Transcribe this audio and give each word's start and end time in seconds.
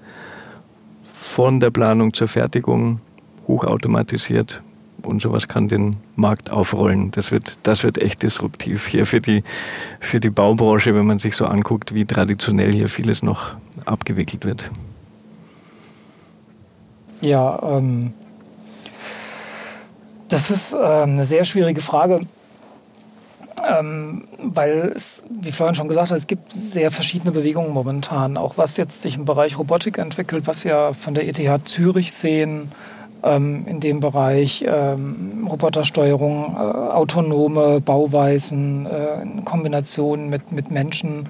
von 1.12 1.58
der 1.58 1.70
Planung 1.70 2.14
zur 2.14 2.28
Fertigung 2.28 3.00
hochautomatisiert 3.47 4.62
und 5.03 5.20
sowas 5.20 5.48
kann 5.48 5.69
den 5.69 5.97
Markt 6.17 6.50
aufrollen. 6.50 7.11
Das 7.11 7.31
wird, 7.31 7.59
das 7.62 7.84
wird 7.84 7.98
echt 7.98 8.23
disruptiv 8.23 8.87
hier 8.87 9.06
für 9.06 9.20
die, 9.20 9.45
für 10.00 10.20
die 10.20 10.31
Baubranche, 10.31 10.95
wenn 10.95 11.06
man 11.06 11.19
sich 11.19 11.37
so 11.37 11.47
anguckt, 11.47 11.95
wie 11.95 12.05
traditionell 12.05 12.72
hier 12.72 12.89
vieles 12.89 13.22
noch 13.22 13.55
abgewickelt 13.84 14.45
wird. 14.45 14.70
Ja, 17.20 17.61
ähm, 17.62 18.12
das 20.28 20.50
ist 20.50 20.75
äh, 20.75 20.78
eine 20.78 21.25
sehr 21.25 21.45
schwierige 21.45 21.81
Frage 21.81 22.20
ähm, 23.66 24.25
weil 24.38 24.93
es, 24.94 25.25
wie 25.31 25.53
Florian 25.53 25.75
schon 25.75 25.88
gesagt 25.88 26.10
hat, 26.10 26.19
es 26.19 26.27
gibt 26.27 26.53
sehr 26.53 26.91
verschiedene 26.91 27.33
Bewegungen 27.33 27.72
momentan. 27.72 28.37
Auch 28.37 28.59
was 28.59 28.77
jetzt 28.77 29.03
sich 29.03 29.16
im 29.16 29.25
Bereich 29.25 29.59
Robotik 29.59 29.99
entwickelt, 29.99 30.47
was 30.47 30.65
wir 30.65 30.93
von 30.94 31.15
der 31.15 31.27
ETH 31.27 31.66
Zürich 31.66 32.12
sehen, 32.12 32.69
ähm, 33.24 33.66
in 33.66 33.80
dem 33.80 34.00
Bereich 34.00 34.64
ähm, 34.68 35.48
Robotersteuerung, 35.50 36.54
äh, 36.54 36.58
autonome 36.58 37.80
Bauweisen 37.80 38.86
äh, 38.86 39.22
in 39.22 39.44
Kombination 39.44 40.28
mit, 40.28 40.52
mit 40.52 40.70
Menschen. 40.70 41.28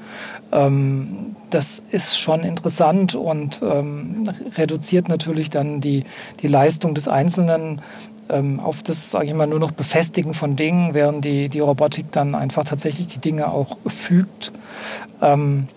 Ähm, 0.53 1.37
das 1.50 1.82
ist 1.91 2.19
schon 2.19 2.43
interessant 2.43 3.15
und 3.15 3.60
ähm, 3.62 4.25
reduziert 4.56 5.09
natürlich 5.09 5.50
dann 5.50 5.81
die, 5.81 6.03
die 6.43 6.49
Leistung 6.49 6.94
des 6.94 7.06
Einzelnen 7.06 7.81
ähm, 8.28 8.59
auf 8.59 8.82
das, 8.82 9.11
sage 9.11 9.26
ich 9.26 9.34
mal, 9.34 9.47
nur 9.47 9.61
noch 9.61 9.71
Befestigen 9.71 10.34
von 10.34 10.56
Dingen, 10.56 10.94
während 10.94 11.25
die, 11.25 11.49
die 11.49 11.61
Robotik 11.61 12.11
dann 12.11 12.34
einfach 12.34 12.65
tatsächlich 12.65 13.06
die 13.06 13.19
Dinge 13.19 13.53
auch 13.53 13.76
fügt. 13.87 14.53
Ähm, 15.22 15.69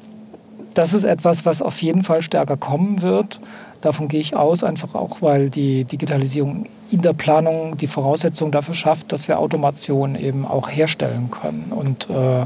das 0.77 0.93
ist 0.93 1.03
etwas, 1.03 1.45
was 1.45 1.61
auf 1.61 1.81
jeden 1.81 2.03
Fall 2.03 2.21
stärker 2.21 2.55
kommen 2.55 3.01
wird. 3.01 3.39
Davon 3.81 4.07
gehe 4.07 4.19
ich 4.19 4.35
aus, 4.35 4.63
einfach 4.63 4.93
auch, 4.95 5.21
weil 5.21 5.49
die 5.49 5.85
Digitalisierung 5.85 6.65
in 6.91 7.01
der 7.01 7.13
Planung 7.13 7.77
die 7.77 7.87
Voraussetzung 7.87 8.51
dafür 8.51 8.75
schafft, 8.75 9.11
dass 9.11 9.27
wir 9.27 9.39
Automation 9.39 10.15
eben 10.15 10.45
auch 10.45 10.69
herstellen 10.69 11.31
können. 11.31 11.71
Und 11.71 12.09
äh, 12.09 12.45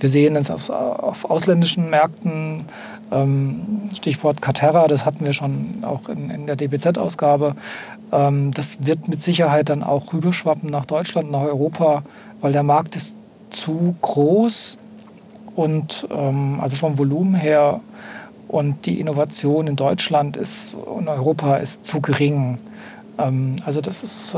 wir 0.00 0.08
sehen 0.08 0.36
es 0.36 0.50
auf, 0.50 0.70
auf 0.70 1.30
ausländischen 1.30 1.90
Märkten, 1.90 2.64
ähm, 3.12 3.90
Stichwort 3.94 4.42
Caterra, 4.42 4.88
das 4.88 5.04
hatten 5.04 5.24
wir 5.24 5.32
schon 5.32 5.82
auch 5.82 6.08
in, 6.08 6.30
in 6.30 6.46
der 6.46 6.56
DBZ-Ausgabe. 6.56 7.54
Ähm, 8.10 8.52
das 8.52 8.86
wird 8.86 9.06
mit 9.08 9.20
Sicherheit 9.20 9.68
dann 9.68 9.82
auch 9.82 10.12
rüberschwappen 10.12 10.70
nach 10.70 10.86
Deutschland, 10.86 11.30
nach 11.30 11.42
Europa, 11.42 12.02
weil 12.40 12.52
der 12.52 12.64
Markt 12.64 12.96
ist 12.96 13.16
zu 13.50 13.94
groß 14.02 14.78
und 15.56 16.06
ähm, 16.10 16.60
also 16.60 16.76
vom 16.76 16.98
Volumen 16.98 17.34
her 17.34 17.80
und 18.48 18.86
die 18.86 19.00
Innovation 19.00 19.66
in 19.66 19.76
Deutschland 19.76 20.36
ist 20.36 20.74
und 20.74 21.08
Europa 21.08 21.56
ist 21.56 21.84
zu 21.84 22.00
gering. 22.00 22.58
Ähm, 23.18 23.56
also 23.64 23.80
das 23.80 24.02
ist, 24.02 24.36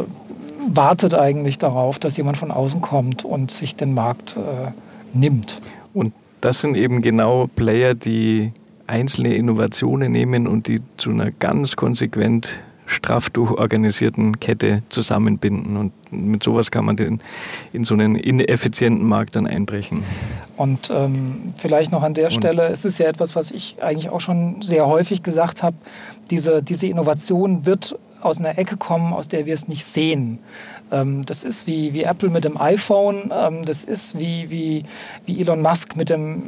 wartet 0.68 1.14
eigentlich 1.14 1.58
darauf, 1.58 1.98
dass 1.98 2.16
jemand 2.16 2.38
von 2.38 2.50
außen 2.50 2.80
kommt 2.80 3.24
und 3.24 3.50
sich 3.50 3.76
den 3.76 3.94
Markt 3.94 4.36
äh, 4.36 4.70
nimmt. 5.12 5.60
Und 5.92 6.14
das 6.40 6.60
sind 6.60 6.76
eben 6.76 7.00
genau 7.00 7.48
Player, 7.54 7.94
die 7.94 8.52
einzelne 8.86 9.34
Innovationen 9.34 10.12
nehmen 10.12 10.46
und 10.46 10.68
die 10.68 10.80
zu 10.96 11.10
einer 11.10 11.30
ganz 11.30 11.76
konsequent 11.76 12.60
straff 12.88 13.30
durchorganisierten 13.30 14.40
Kette 14.40 14.82
zusammenbinden. 14.88 15.76
Und 15.76 15.92
mit 16.10 16.42
sowas 16.42 16.70
kann 16.70 16.84
man 16.84 16.96
den, 16.96 17.20
in 17.72 17.84
so 17.84 17.94
einen 17.94 18.16
ineffizienten 18.16 19.06
Markt 19.06 19.36
dann 19.36 19.46
einbrechen. 19.46 20.02
Und 20.56 20.90
ähm, 20.90 21.54
vielleicht 21.56 21.92
noch 21.92 22.02
an 22.02 22.14
der 22.14 22.30
Stelle, 22.30 22.68
es 22.68 22.84
ist 22.84 22.98
ja 22.98 23.06
etwas, 23.06 23.36
was 23.36 23.50
ich 23.50 23.82
eigentlich 23.82 24.10
auch 24.10 24.20
schon 24.20 24.62
sehr 24.62 24.86
häufig 24.86 25.22
gesagt 25.22 25.62
habe, 25.62 25.76
diese, 26.30 26.62
diese 26.62 26.86
Innovation 26.86 27.64
wird 27.64 27.96
aus 28.20 28.38
einer 28.38 28.58
Ecke 28.58 28.76
kommen, 28.76 29.12
aus 29.12 29.28
der 29.28 29.46
wir 29.46 29.54
es 29.54 29.68
nicht 29.68 29.84
sehen. 29.84 30.40
Ähm, 30.90 31.24
das 31.24 31.44
ist 31.44 31.66
wie, 31.66 31.92
wie 31.92 32.02
Apple 32.02 32.30
mit 32.30 32.44
dem 32.44 32.60
iPhone, 32.60 33.30
ähm, 33.32 33.64
das 33.64 33.84
ist 33.84 34.18
wie, 34.18 34.50
wie, 34.50 34.84
wie 35.26 35.40
Elon 35.40 35.62
Musk 35.62 35.96
mit, 35.96 36.10
dem, 36.10 36.42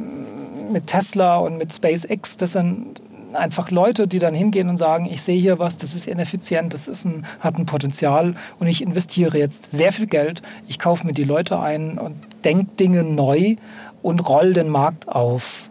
mit 0.71 0.87
Tesla 0.87 1.37
und 1.37 1.57
mit 1.57 1.73
SpaceX. 1.73 2.37
Das 2.37 2.53
sind 2.53 3.01
einfach 3.35 3.71
Leute, 3.71 4.07
die 4.07 4.19
dann 4.19 4.33
hingehen 4.33 4.69
und 4.69 4.77
sagen, 4.77 5.05
ich 5.05 5.21
sehe 5.21 5.39
hier 5.39 5.59
was, 5.59 5.77
das 5.77 5.93
ist 5.93 6.07
ineffizient, 6.07 6.73
das 6.73 6.87
ist 6.87 7.05
ein, 7.05 7.25
hat 7.39 7.57
ein 7.57 7.65
Potenzial 7.65 8.35
und 8.59 8.67
ich 8.67 8.81
investiere 8.81 9.37
jetzt 9.37 9.71
sehr 9.71 9.91
viel 9.91 10.07
Geld, 10.07 10.41
ich 10.67 10.79
kaufe 10.79 11.05
mir 11.05 11.13
die 11.13 11.23
Leute 11.23 11.59
ein 11.59 11.97
und 11.97 12.15
denke 12.43 12.75
Dinge 12.79 13.03
neu 13.03 13.55
und 14.01 14.27
roll 14.27 14.53
den 14.53 14.69
Markt 14.69 15.07
auf. 15.07 15.69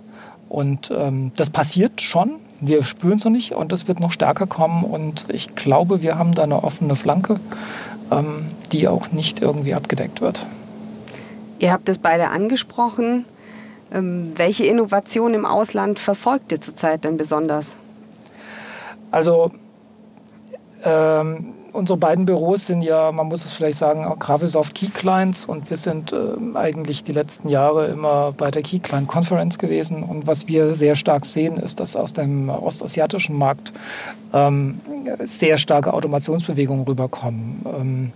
Und 0.48 0.90
ähm, 0.90 1.32
das 1.36 1.50
passiert 1.50 2.00
schon, 2.00 2.32
wir 2.60 2.82
spüren 2.84 3.14
es 3.14 3.24
noch 3.24 3.32
nicht 3.32 3.52
und 3.52 3.72
das 3.72 3.88
wird 3.88 4.00
noch 4.00 4.12
stärker 4.12 4.46
kommen 4.46 4.84
und 4.84 5.26
ich 5.28 5.54
glaube, 5.54 6.02
wir 6.02 6.18
haben 6.18 6.34
da 6.34 6.42
eine 6.42 6.62
offene 6.62 6.96
Flanke, 6.96 7.38
ähm, 8.10 8.46
die 8.72 8.88
auch 8.88 9.12
nicht 9.12 9.40
irgendwie 9.40 9.74
abgedeckt 9.74 10.20
wird. 10.20 10.46
Ihr 11.60 11.72
habt 11.72 11.88
es 11.88 11.98
beide 11.98 12.28
angesprochen. 12.28 13.26
Ähm, 13.92 14.32
welche 14.36 14.64
Innovation 14.66 15.34
im 15.34 15.46
Ausland 15.46 15.98
verfolgt 15.98 16.52
ihr 16.52 16.60
zurzeit 16.60 17.04
denn 17.04 17.16
besonders? 17.16 17.76
Also 19.10 19.50
ähm, 20.84 21.54
unsere 21.72 21.98
beiden 21.98 22.24
Büros 22.26 22.66
sind 22.66 22.82
ja, 22.82 23.12
man 23.12 23.26
muss 23.26 23.44
es 23.44 23.52
vielleicht 23.52 23.78
sagen, 23.78 24.06
Graphisoft 24.18 24.74
Key 24.74 24.86
Clients 24.86 25.44
und 25.44 25.70
wir 25.70 25.76
sind 25.76 26.12
äh, 26.12 26.16
eigentlich 26.54 27.04
die 27.04 27.12
letzten 27.12 27.48
Jahre 27.48 27.86
immer 27.88 28.32
bei 28.32 28.50
der 28.50 28.62
Key 28.62 28.78
Client 28.78 29.08
Conference 29.08 29.58
gewesen. 29.58 30.02
Und 30.02 30.26
was 30.26 30.48
wir 30.48 30.74
sehr 30.74 30.94
stark 30.94 31.24
sehen, 31.24 31.56
ist, 31.56 31.80
dass 31.80 31.96
aus 31.96 32.12
dem 32.12 32.48
ostasiatischen 32.48 33.36
Markt 33.36 33.72
ähm, 34.32 34.80
sehr 35.24 35.58
starke 35.58 35.92
Automationsbewegungen 35.92 36.84
rüberkommen. 36.84 38.12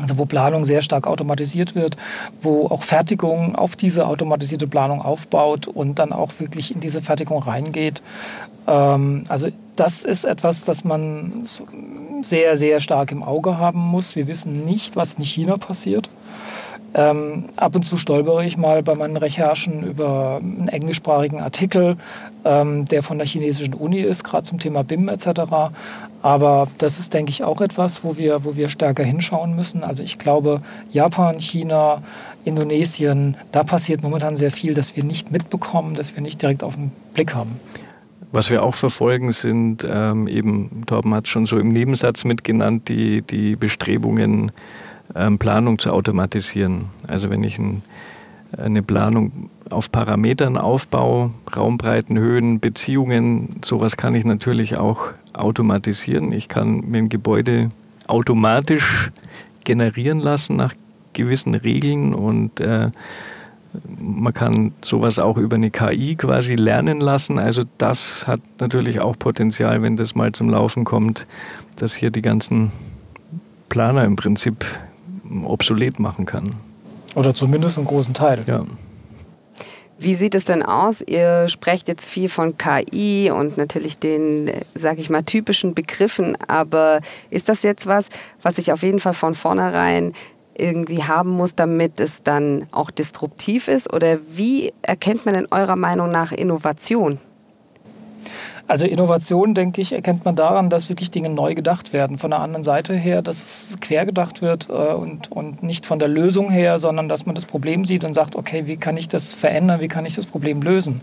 Also 0.00 0.18
wo 0.18 0.26
Planung 0.26 0.64
sehr 0.64 0.82
stark 0.82 1.06
automatisiert 1.06 1.74
wird, 1.74 1.96
wo 2.42 2.66
auch 2.66 2.82
Fertigung 2.82 3.56
auf 3.56 3.76
diese 3.76 4.06
automatisierte 4.06 4.66
Planung 4.66 5.02
aufbaut 5.02 5.66
und 5.66 5.98
dann 5.98 6.12
auch 6.12 6.32
wirklich 6.38 6.74
in 6.74 6.80
diese 6.80 7.00
Fertigung 7.00 7.42
reingeht. 7.42 8.02
Ähm, 8.66 9.24
also 9.28 9.48
das 9.76 10.04
ist 10.04 10.24
etwas, 10.24 10.64
das 10.64 10.84
man 10.84 11.44
sehr, 12.22 12.56
sehr 12.56 12.80
stark 12.80 13.12
im 13.12 13.22
Auge 13.22 13.58
haben 13.58 13.80
muss. 13.80 14.16
Wir 14.16 14.26
wissen 14.26 14.64
nicht, 14.64 14.96
was 14.96 15.14
in 15.14 15.24
China 15.24 15.56
passiert. 15.56 16.08
Ähm, 16.96 17.44
ab 17.56 17.76
und 17.76 17.82
zu 17.82 17.98
stolpere 17.98 18.46
ich 18.46 18.56
mal 18.56 18.82
bei 18.82 18.94
meinen 18.94 19.18
Recherchen 19.18 19.82
über 19.82 20.38
einen 20.40 20.68
englischsprachigen 20.68 21.40
Artikel, 21.40 21.98
ähm, 22.46 22.86
der 22.86 23.02
von 23.02 23.18
der 23.18 23.26
chinesischen 23.26 23.74
Uni 23.74 24.00
ist, 24.00 24.24
gerade 24.24 24.44
zum 24.44 24.58
Thema 24.58 24.82
BIM 24.82 25.10
etc. 25.10 25.42
Aber 26.22 26.68
das 26.78 26.98
ist, 26.98 27.12
denke 27.12 27.30
ich, 27.30 27.44
auch 27.44 27.60
etwas, 27.60 28.02
wo 28.02 28.16
wir, 28.16 28.44
wo 28.44 28.56
wir 28.56 28.70
stärker 28.70 29.04
hinschauen 29.04 29.54
müssen. 29.54 29.84
Also 29.84 30.02
ich 30.02 30.18
glaube, 30.18 30.62
Japan, 30.90 31.38
China, 31.38 32.02
Indonesien, 32.46 33.36
da 33.52 33.62
passiert 33.62 34.02
momentan 34.02 34.38
sehr 34.38 34.50
viel, 34.50 34.72
das 34.72 34.96
wir 34.96 35.04
nicht 35.04 35.30
mitbekommen, 35.30 35.96
das 35.96 36.14
wir 36.14 36.22
nicht 36.22 36.40
direkt 36.40 36.64
auf 36.64 36.76
den 36.76 36.92
Blick 37.12 37.34
haben. 37.34 37.60
Was 38.32 38.48
wir 38.48 38.62
auch 38.62 38.74
verfolgen, 38.74 39.32
sind 39.32 39.86
ähm, 39.86 40.28
eben, 40.28 40.82
Torben 40.86 41.12
hat 41.12 41.24
es 41.24 41.30
schon 41.30 41.44
so 41.44 41.58
im 41.58 41.68
Nebensatz 41.68 42.24
mitgenannt, 42.24 42.88
die, 42.88 43.20
die 43.20 43.54
Bestrebungen, 43.54 44.44
ähm, 44.44 44.52
Planung 45.38 45.78
zu 45.78 45.92
automatisieren. 45.92 46.86
Also 47.06 47.30
wenn 47.30 47.44
ich 47.44 47.58
ein, 47.58 47.82
eine 48.56 48.82
Planung 48.82 49.50
auf 49.70 49.90
Parametern 49.90 50.56
aufbaue, 50.56 51.30
Raumbreiten, 51.56 52.18
Höhen, 52.18 52.60
Beziehungen, 52.60 53.60
sowas 53.64 53.96
kann 53.96 54.14
ich 54.14 54.24
natürlich 54.24 54.76
auch 54.76 55.08
automatisieren. 55.32 56.32
Ich 56.32 56.48
kann 56.48 56.82
mir 56.88 56.98
ein 56.98 57.08
Gebäude 57.08 57.70
automatisch 58.06 59.10
generieren 59.64 60.20
lassen 60.20 60.56
nach 60.56 60.74
gewissen 61.12 61.54
Regeln 61.54 62.14
und 62.14 62.60
äh, 62.60 62.90
man 63.98 64.32
kann 64.32 64.72
sowas 64.82 65.18
auch 65.18 65.36
über 65.36 65.56
eine 65.56 65.70
KI 65.70 66.16
quasi 66.16 66.54
lernen 66.54 67.00
lassen. 67.00 67.38
Also 67.38 67.62
das 67.78 68.26
hat 68.26 68.40
natürlich 68.60 69.00
auch 69.00 69.18
Potenzial, 69.18 69.82
wenn 69.82 69.96
das 69.96 70.14
mal 70.14 70.32
zum 70.32 70.48
Laufen 70.48 70.84
kommt, 70.84 71.26
dass 71.76 71.94
hier 71.94 72.10
die 72.10 72.22
ganzen 72.22 72.72
Planer 73.68 74.04
im 74.04 74.16
Prinzip 74.16 74.64
obsolet 75.44 75.98
machen 75.98 76.26
kann. 76.26 76.54
Oder 77.14 77.34
zumindest 77.34 77.78
einen 77.78 77.86
großen 77.86 78.14
Teil. 78.14 78.44
Ja. 78.46 78.64
Wie 79.98 80.14
sieht 80.14 80.34
es 80.34 80.44
denn 80.44 80.62
aus? 80.62 81.00
Ihr 81.00 81.48
sprecht 81.48 81.88
jetzt 81.88 82.10
viel 82.10 82.28
von 82.28 82.58
KI 82.58 83.30
und 83.30 83.56
natürlich 83.56 83.98
den, 83.98 84.50
sage 84.74 85.00
ich 85.00 85.08
mal, 85.08 85.22
typischen 85.22 85.74
Begriffen, 85.74 86.36
aber 86.48 87.00
ist 87.30 87.48
das 87.48 87.62
jetzt 87.62 87.86
was, 87.86 88.08
was 88.42 88.58
ich 88.58 88.72
auf 88.72 88.82
jeden 88.82 88.98
Fall 88.98 89.14
von 89.14 89.34
vornherein 89.34 90.12
irgendwie 90.58 91.02
haben 91.02 91.30
muss, 91.30 91.54
damit 91.54 91.98
es 92.00 92.22
dann 92.22 92.66
auch 92.72 92.90
disruptiv 92.90 93.68
ist? 93.68 93.92
Oder 93.92 94.18
wie 94.34 94.72
erkennt 94.82 95.24
man 95.24 95.34
in 95.34 95.46
eurer 95.50 95.76
Meinung 95.76 96.10
nach 96.10 96.32
Innovation? 96.32 97.18
Also 98.68 98.86
Innovation, 98.86 99.54
denke 99.54 99.80
ich, 99.80 99.92
erkennt 99.92 100.24
man 100.24 100.34
daran, 100.34 100.70
dass 100.70 100.88
wirklich 100.88 101.10
Dinge 101.10 101.28
neu 101.28 101.54
gedacht 101.54 101.92
werden. 101.92 102.18
Von 102.18 102.30
der 102.30 102.40
anderen 102.40 102.64
Seite 102.64 102.94
her, 102.94 103.22
dass 103.22 103.42
es 103.42 103.80
quer 103.80 104.04
gedacht 104.04 104.42
wird 104.42 104.68
äh, 104.68 104.72
und, 104.72 105.30
und 105.30 105.62
nicht 105.62 105.86
von 105.86 105.98
der 105.98 106.08
Lösung 106.08 106.50
her, 106.50 106.78
sondern 106.78 107.08
dass 107.08 107.26
man 107.26 107.34
das 107.34 107.46
Problem 107.46 107.84
sieht 107.84 108.04
und 108.04 108.14
sagt, 108.14 108.34
okay, 108.34 108.66
wie 108.66 108.76
kann 108.76 108.96
ich 108.96 109.08
das 109.08 109.32
verändern, 109.32 109.80
wie 109.80 109.88
kann 109.88 110.04
ich 110.04 110.16
das 110.16 110.26
Problem 110.26 110.62
lösen? 110.62 111.00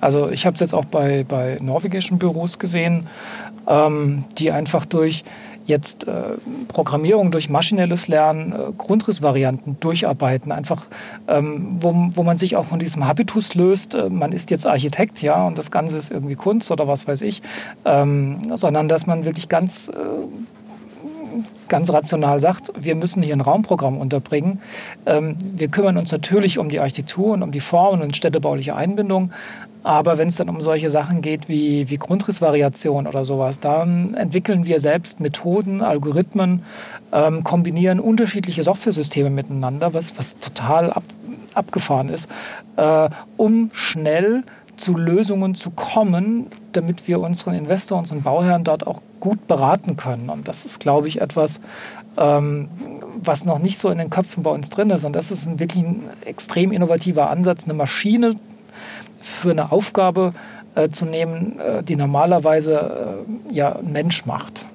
Also 0.00 0.30
ich 0.30 0.46
habe 0.46 0.54
es 0.54 0.60
jetzt 0.60 0.72
auch 0.72 0.84
bei, 0.84 1.24
bei 1.26 1.58
norwegischen 1.60 2.18
Büros 2.18 2.58
gesehen, 2.58 3.06
ähm, 3.66 4.24
die 4.38 4.52
einfach 4.52 4.84
durch 4.84 5.22
jetzt 5.70 6.06
äh, 6.06 6.22
Programmierung 6.68 7.30
durch 7.30 7.48
maschinelles 7.48 8.08
Lernen, 8.08 8.52
äh, 8.52 8.72
Grundrissvarianten 8.76 9.80
durcharbeiten, 9.80 10.52
einfach 10.52 10.84
ähm, 11.26 11.78
wo, 11.80 11.94
wo 12.14 12.22
man 12.22 12.36
sich 12.36 12.56
auch 12.56 12.66
von 12.66 12.78
diesem 12.78 13.06
Habitus 13.06 13.54
löst, 13.54 13.94
äh, 13.94 14.10
man 14.10 14.32
ist 14.32 14.50
jetzt 14.50 14.66
Architekt, 14.66 15.22
ja, 15.22 15.46
und 15.46 15.56
das 15.56 15.70
Ganze 15.70 15.96
ist 15.96 16.10
irgendwie 16.10 16.34
Kunst 16.34 16.70
oder 16.70 16.86
was 16.86 17.08
weiß 17.08 17.22
ich, 17.22 17.40
ähm, 17.86 18.56
sondern 18.56 18.88
dass 18.88 19.06
man 19.06 19.24
wirklich 19.24 19.48
ganz 19.48 19.88
äh, 19.88 19.92
ganz 21.68 21.90
rational 21.92 22.40
sagt, 22.40 22.72
wir 22.76 22.94
müssen 22.94 23.22
hier 23.22 23.34
ein 23.34 23.40
Raumprogramm 23.40 23.96
unterbringen. 23.96 24.60
Ähm, 25.06 25.36
wir 25.40 25.68
kümmern 25.68 25.96
uns 25.96 26.12
natürlich 26.12 26.58
um 26.58 26.68
die 26.68 26.80
Architektur 26.80 27.32
und 27.32 27.42
um 27.42 27.52
die 27.52 27.60
Formen 27.60 28.02
und 28.02 28.16
städtebauliche 28.16 28.74
Einbindung, 28.74 29.32
aber 29.82 30.18
wenn 30.18 30.28
es 30.28 30.36
dann 30.36 30.48
um 30.48 30.60
solche 30.60 30.90
Sachen 30.90 31.22
geht 31.22 31.48
wie, 31.48 31.88
wie 31.88 31.96
Grundrissvariation 31.96 33.06
oder 33.06 33.24
sowas, 33.24 33.60
dann 33.60 34.14
entwickeln 34.14 34.66
wir 34.66 34.78
selbst 34.78 35.20
Methoden, 35.20 35.80
Algorithmen, 35.80 36.64
ähm, 37.12 37.44
kombinieren 37.44 37.98
unterschiedliche 37.98 38.62
Softwaresysteme 38.62 39.30
miteinander, 39.30 39.94
was, 39.94 40.18
was 40.18 40.38
total 40.38 40.92
ab, 40.92 41.04
abgefahren 41.54 42.10
ist, 42.10 42.28
äh, 42.76 43.08
um 43.36 43.70
schnell 43.72 44.44
zu 44.76 44.96
Lösungen 44.96 45.54
zu 45.54 45.70
kommen, 45.70 46.46
damit 46.72 47.06
wir 47.08 47.20
unseren 47.20 47.54
Investor, 47.54 47.98
unseren 47.98 48.22
Bauherren 48.22 48.64
dort 48.64 48.86
auch 48.86 49.02
gut 49.20 49.46
beraten 49.46 49.96
können. 49.96 50.30
Und 50.30 50.48
das 50.48 50.64
ist, 50.64 50.80
glaube 50.80 51.08
ich, 51.08 51.20
etwas, 51.20 51.60
ähm, 52.16 52.68
was 53.22 53.44
noch 53.44 53.58
nicht 53.58 53.78
so 53.78 53.90
in 53.90 53.98
den 53.98 54.08
Köpfen 54.08 54.42
bei 54.42 54.50
uns 54.50 54.70
drin 54.70 54.90
ist. 54.90 55.04
Und 55.04 55.14
das 55.14 55.30
ist 55.30 55.46
ein 55.46 55.60
wirklich 55.60 55.84
ein 55.84 56.02
extrem 56.24 56.72
innovativer 56.72 57.28
Ansatz, 57.28 57.64
eine 57.64 57.74
Maschine 57.74 58.36
für 59.20 59.50
eine 59.50 59.72
Aufgabe 59.72 60.32
äh, 60.74 60.88
zu 60.88 61.04
nehmen, 61.04 61.58
äh, 61.58 61.82
die 61.82 61.96
normalerweise 61.96 63.24
äh, 63.50 63.54
ja 63.54 63.76
ein 63.76 63.92
Mensch 63.92 64.26
macht. 64.26 64.66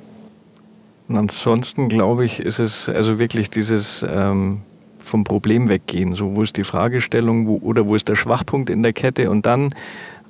Und 1.08 1.18
ansonsten 1.18 1.88
glaube 1.88 2.26
ich, 2.26 2.40
ist 2.40 2.60
es 2.60 2.90
also 2.90 3.20
wirklich 3.20 3.50
dieses 3.50 4.06
ähm, 4.08 4.62
vom 4.98 5.24
Problem 5.24 5.70
weggehen. 5.70 6.16
So, 6.16 6.36
wo 6.36 6.42
ist 6.42 6.58
die 6.58 6.64
Fragestellung 6.64 7.48
wo, 7.48 7.58
oder 7.58 7.88
wo 7.88 7.96
ist 7.96 8.10
der 8.10 8.16
Schwachpunkt 8.16 8.70
in 8.70 8.84
der 8.84 8.94
Kette 8.94 9.30
und 9.30 9.46
dann 9.46 9.74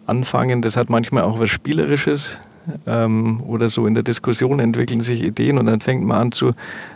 anfangen, 0.05 0.61
das 0.61 0.77
hat 0.77 0.89
manchmal 0.89 1.23
auch 1.23 1.39
was 1.39 1.49
Spielerisches 1.49 2.39
ähm, 2.85 3.41
oder 3.43 3.69
so 3.69 3.87
in 3.87 3.93
der 3.93 4.03
Diskussion 4.03 4.59
entwickeln 4.59 5.01
sich 5.01 5.23
Ideen 5.23 5.57
und 5.57 5.65
dann 5.65 5.81
fängt 5.81 6.03
man 6.03 6.17
an 6.17 6.31
zu, 6.31 6.51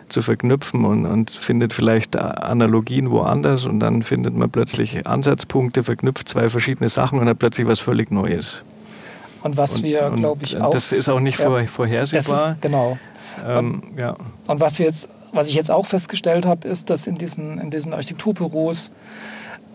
zu 0.07 0.21
verknüpfen 0.21 0.85
und, 0.85 1.05
und 1.05 1.29
findet 1.29 1.73
vielleicht 1.73 2.15
Analogien 2.15 3.11
woanders 3.11 3.65
und 3.65 3.79
dann 3.79 4.03
findet 4.03 4.35
man 4.35 4.49
plötzlich 4.49 5.07
Ansatzpunkte, 5.07 5.83
verknüpft 5.83 6.27
zwei 6.29 6.49
verschiedene 6.49 6.89
Sachen 6.89 7.19
und 7.19 7.27
hat 7.27 7.39
plötzlich 7.39 7.67
was 7.67 7.79
völlig 7.79 8.11
Neues. 8.11 8.63
Und 9.41 9.57
was 9.57 9.77
und, 9.77 9.83
wir, 9.83 10.09
glaube 10.11 10.43
ich, 10.43 10.59
auch. 10.59 10.71
Das 10.71 10.91
ist 10.91 11.07
auch 11.09 11.19
nicht 11.19 11.39
ja, 11.39 11.65
vorhersehbar. 11.65 12.51
Ist, 12.51 12.61
genau. 12.61 12.97
Ähm, 13.45 13.83
ja. 13.95 14.15
Und 14.47 14.59
was 14.59 14.79
wir 14.79 14.85
jetzt, 14.85 15.09
was 15.31 15.47
ich 15.47 15.55
jetzt 15.55 15.71
auch 15.71 15.85
festgestellt 15.85 16.45
habe, 16.45 16.67
ist, 16.67 16.89
dass 16.89 17.07
in 17.07 17.17
diesen, 17.17 17.59
in 17.59 17.69
diesen 17.69 17.93
Architekturbüros 17.93 18.91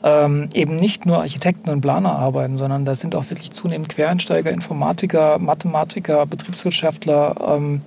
ähm, 0.04 0.50
eben 0.52 0.76
nicht 0.76 1.06
nur 1.06 1.20
Architekten 1.20 1.70
und 1.70 1.80
Planer 1.80 2.12
arbeiten, 2.12 2.58
sondern 2.58 2.84
da 2.84 2.94
sind 2.94 3.14
auch 3.14 3.30
wirklich 3.30 3.50
zunehmend 3.52 3.88
Quereinsteiger, 3.88 4.50
Informatiker, 4.50 5.38
Mathematiker, 5.38 6.26
Betriebswirtschaftler, 6.26 7.56
ähm, 7.56 7.80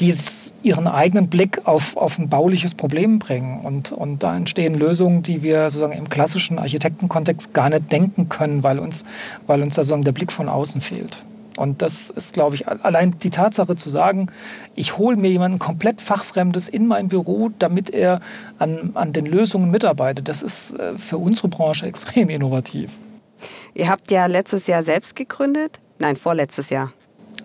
die 0.00 0.14
ihren 0.62 0.86
eigenen 0.86 1.28
Blick 1.28 1.60
auf, 1.66 1.98
auf 1.98 2.18
ein 2.18 2.30
bauliches 2.30 2.74
Problem 2.74 3.18
bringen. 3.18 3.60
Und, 3.60 3.92
und 3.92 4.22
da 4.22 4.34
entstehen 4.34 4.74
Lösungen, 4.74 5.22
die 5.22 5.42
wir 5.42 5.68
sozusagen 5.68 5.92
im 5.92 6.08
klassischen 6.08 6.58
Architektenkontext 6.58 7.52
gar 7.52 7.68
nicht 7.68 7.92
denken 7.92 8.30
können, 8.30 8.62
weil 8.62 8.78
uns, 8.78 9.04
weil 9.46 9.62
uns 9.62 9.74
da 9.74 9.82
sozusagen 9.82 10.04
der 10.04 10.12
Blick 10.12 10.32
von 10.32 10.48
außen 10.48 10.80
fehlt. 10.80 11.18
Und 11.56 11.82
das 11.82 12.10
ist, 12.10 12.34
glaube 12.34 12.54
ich, 12.54 12.68
allein 12.68 13.18
die 13.18 13.30
Tatsache 13.30 13.76
zu 13.76 13.88
sagen, 13.88 14.30
ich 14.74 14.98
hole 14.98 15.16
mir 15.16 15.30
jemanden 15.30 15.58
komplett 15.58 16.00
Fachfremdes 16.00 16.68
in 16.68 16.86
mein 16.86 17.08
Büro, 17.08 17.50
damit 17.58 17.90
er 17.90 18.20
an, 18.58 18.90
an 18.94 19.12
den 19.12 19.26
Lösungen 19.26 19.70
mitarbeitet, 19.70 20.28
das 20.28 20.42
ist 20.42 20.74
äh, 20.74 20.96
für 20.96 21.18
unsere 21.18 21.48
Branche 21.48 21.86
extrem 21.90 22.30
innovativ. 22.30 22.92
Ihr 23.74 23.88
habt 23.88 24.10
ja 24.10 24.26
letztes 24.26 24.66
Jahr 24.66 24.82
selbst 24.82 25.16
gegründet. 25.16 25.80
Nein, 25.98 26.16
vorletztes 26.16 26.70
Jahr. 26.70 26.92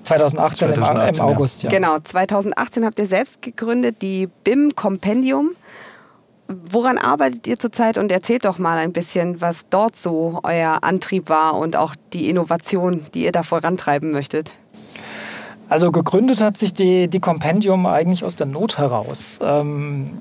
2018, 0.04 0.74
2018 0.76 1.08
im, 1.08 1.16
im, 1.16 1.22
August, 1.22 1.64
ja. 1.64 1.70
Genau, 1.70 1.98
2018 2.00 2.86
habt 2.86 3.00
ihr 3.00 3.08
selbst 3.08 3.42
gegründet, 3.42 4.02
die 4.02 4.28
BIM 4.44 4.76
Compendium. 4.76 5.52
Woran 6.48 6.98
arbeitet 6.98 7.48
ihr 7.48 7.58
zurzeit 7.58 7.98
und 7.98 8.12
erzählt 8.12 8.46
doch 8.46 8.60
mal 8.60 8.78
ein 8.78 8.94
bisschen, 8.94 9.42
was 9.42 9.66
dort 9.70 9.96
so 9.96 10.40
euer 10.44 10.80
Antrieb 10.84 11.30
war 11.30 11.58
und 11.58 11.76
auch 11.76 11.96
die 12.14 12.30
Innovation, 12.30 13.06
die 13.14 13.26
ihr 13.26 13.32
da 13.32 13.42
vorantreiben 13.42 14.12
möchtet? 14.12 14.54
Also 15.70 15.92
gegründet 15.92 16.42
hat 16.42 16.58
sich 16.58 16.74
die, 16.74 17.08
die 17.08 17.20
Compendium 17.20 17.88
eigentlich 17.88 18.24
aus 18.24 18.36
der 18.36 18.46
Not 18.46 18.78
heraus. 18.78 19.40
Ähm, 19.42 20.20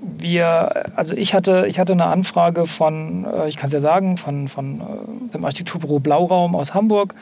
wir, 0.00 0.96
also 0.96 1.14
ich 1.14 1.34
hatte, 1.34 1.66
ich 1.68 1.78
hatte 1.78 1.92
eine 1.92 2.06
Anfrage 2.06 2.64
von, 2.64 3.26
äh, 3.26 3.48
ich 3.48 3.58
kann 3.58 3.66
es 3.66 3.74
ja 3.74 3.80
sagen, 3.80 4.16
von, 4.16 4.48
von 4.48 4.80
äh, 4.80 5.32
dem 5.34 5.44
Architekturbüro 5.44 6.00
Blauraum 6.00 6.56
aus 6.56 6.72
Hamburg. 6.72 7.14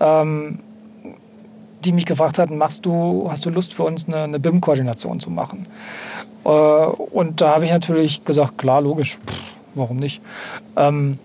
Ähm, 0.00 0.58
die 1.86 1.92
mich 1.92 2.06
gefragt 2.06 2.38
hatten, 2.38 2.58
machst 2.58 2.84
du, 2.84 3.28
hast 3.30 3.44
du 3.46 3.50
Lust 3.50 3.74
für 3.74 3.84
uns 3.84 4.06
eine, 4.06 4.24
eine 4.24 4.40
BIM-Koordination 4.40 5.20
zu 5.20 5.30
machen? 5.30 5.66
Äh, 6.44 6.48
und 6.48 7.40
da 7.40 7.54
habe 7.54 7.64
ich 7.64 7.70
natürlich 7.70 8.24
gesagt, 8.24 8.58
klar, 8.58 8.80
logisch, 8.80 9.18
Pff, 9.26 9.40
warum 9.74 9.96
nicht? 9.96 10.22
Ähm, 10.76 11.18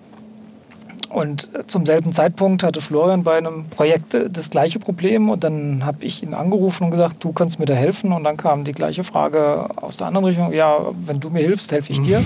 und 1.11 1.49
zum 1.67 1.85
selben 1.85 2.13
Zeitpunkt 2.13 2.63
hatte 2.63 2.79
Florian 2.79 3.23
bei 3.23 3.37
einem 3.37 3.65
Projekt 3.65 4.17
das 4.29 4.49
gleiche 4.49 4.79
Problem 4.79 5.29
und 5.29 5.43
dann 5.43 5.85
habe 5.85 6.05
ich 6.05 6.23
ihn 6.23 6.33
angerufen 6.33 6.85
und 6.85 6.91
gesagt, 6.91 7.21
du 7.23 7.33
kannst 7.33 7.59
mir 7.59 7.65
da 7.65 7.73
helfen. 7.73 8.13
Und 8.13 8.23
dann 8.23 8.37
kam 8.37 8.63
die 8.63 8.71
gleiche 8.71 9.03
Frage 9.03 9.67
aus 9.75 9.97
der 9.97 10.07
anderen 10.07 10.25
Richtung, 10.25 10.53
ja, 10.53 10.79
wenn 11.05 11.19
du 11.19 11.29
mir 11.29 11.41
hilfst, 11.41 11.71
helfe 11.73 11.91
ich 11.91 12.01
dir. 12.01 12.23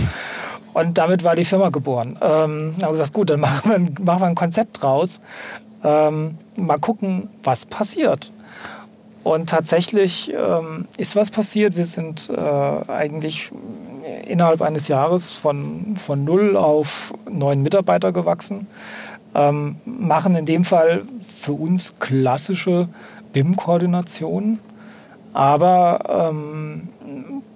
Und 0.73 0.97
damit 0.97 1.23
war 1.23 1.35
die 1.35 1.45
Firma 1.45 1.69
geboren. 1.69 2.19
Ähm, 2.21 2.75
habe 2.81 2.91
gesagt, 2.91 3.13
gut, 3.13 3.29
dann 3.31 3.39
machen 3.39 3.71
wir, 3.71 4.05
machen 4.05 4.21
wir 4.21 4.27
ein 4.27 4.35
Konzept 4.35 4.83
draus. 4.83 5.19
Ähm, 5.85 6.39
mal 6.57 6.79
gucken, 6.79 7.29
was 7.43 7.67
passiert. 7.67 8.31
Und 9.23 9.49
tatsächlich 9.49 10.33
ähm, 10.33 10.87
ist 10.97 11.15
was 11.15 11.29
passiert. 11.29 11.77
Wir 11.77 11.85
sind 11.85 12.29
äh, 12.29 12.91
eigentlich 12.91 13.51
innerhalb 14.25 14.61
eines 14.61 14.87
Jahres 14.87 15.31
von, 15.31 15.95
von 15.95 16.23
null 16.23 16.57
auf 16.57 17.13
neun 17.29 17.61
Mitarbeiter 17.61 18.11
gewachsen. 18.11 18.67
Ähm, 19.35 19.75
machen 19.85 20.35
in 20.35 20.45
dem 20.45 20.65
Fall 20.65 21.03
für 21.27 21.53
uns 21.53 21.93
klassische 21.99 22.87
BIM-Koordinationen, 23.33 24.59
aber 25.33 26.31
ähm, 26.31 26.89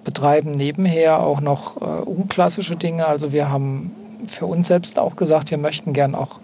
betreiben 0.04 0.52
nebenher 0.52 1.20
auch 1.20 1.40
noch 1.40 1.80
äh, 1.80 1.84
unklassische 1.84 2.76
Dinge. 2.76 3.06
Also 3.06 3.32
wir 3.32 3.50
haben 3.50 3.90
für 4.26 4.46
uns 4.46 4.68
selbst 4.68 4.98
auch 4.98 5.16
gesagt, 5.16 5.50
wir 5.50 5.58
möchten 5.58 5.92
gern 5.92 6.14
auch 6.14 6.38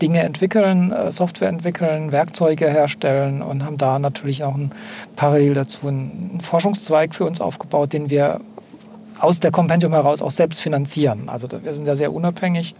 Dinge 0.00 0.22
entwickeln, 0.22 0.92
äh, 0.92 1.12
Software 1.12 1.48
entwickeln, 1.48 2.12
Werkzeuge 2.12 2.68
herstellen 2.68 3.42
und 3.42 3.64
haben 3.64 3.78
da 3.78 3.98
natürlich 3.98 4.44
auch 4.44 4.54
ein, 4.54 4.70
parallel 5.16 5.54
dazu 5.54 5.88
einen 5.88 6.40
Forschungszweig 6.40 7.14
für 7.14 7.24
uns 7.24 7.40
aufgebaut, 7.40 7.92
den 7.92 8.10
wir 8.10 8.38
aus 9.20 9.40
der 9.40 9.50
Compendium 9.50 9.92
heraus 9.92 10.22
auch 10.22 10.30
selbst 10.30 10.60
finanzieren. 10.60 11.28
Also 11.28 11.48
wir 11.50 11.72
sind 11.72 11.86
ja 11.86 11.94
sehr 11.94 12.12
unabhängig 12.12 12.74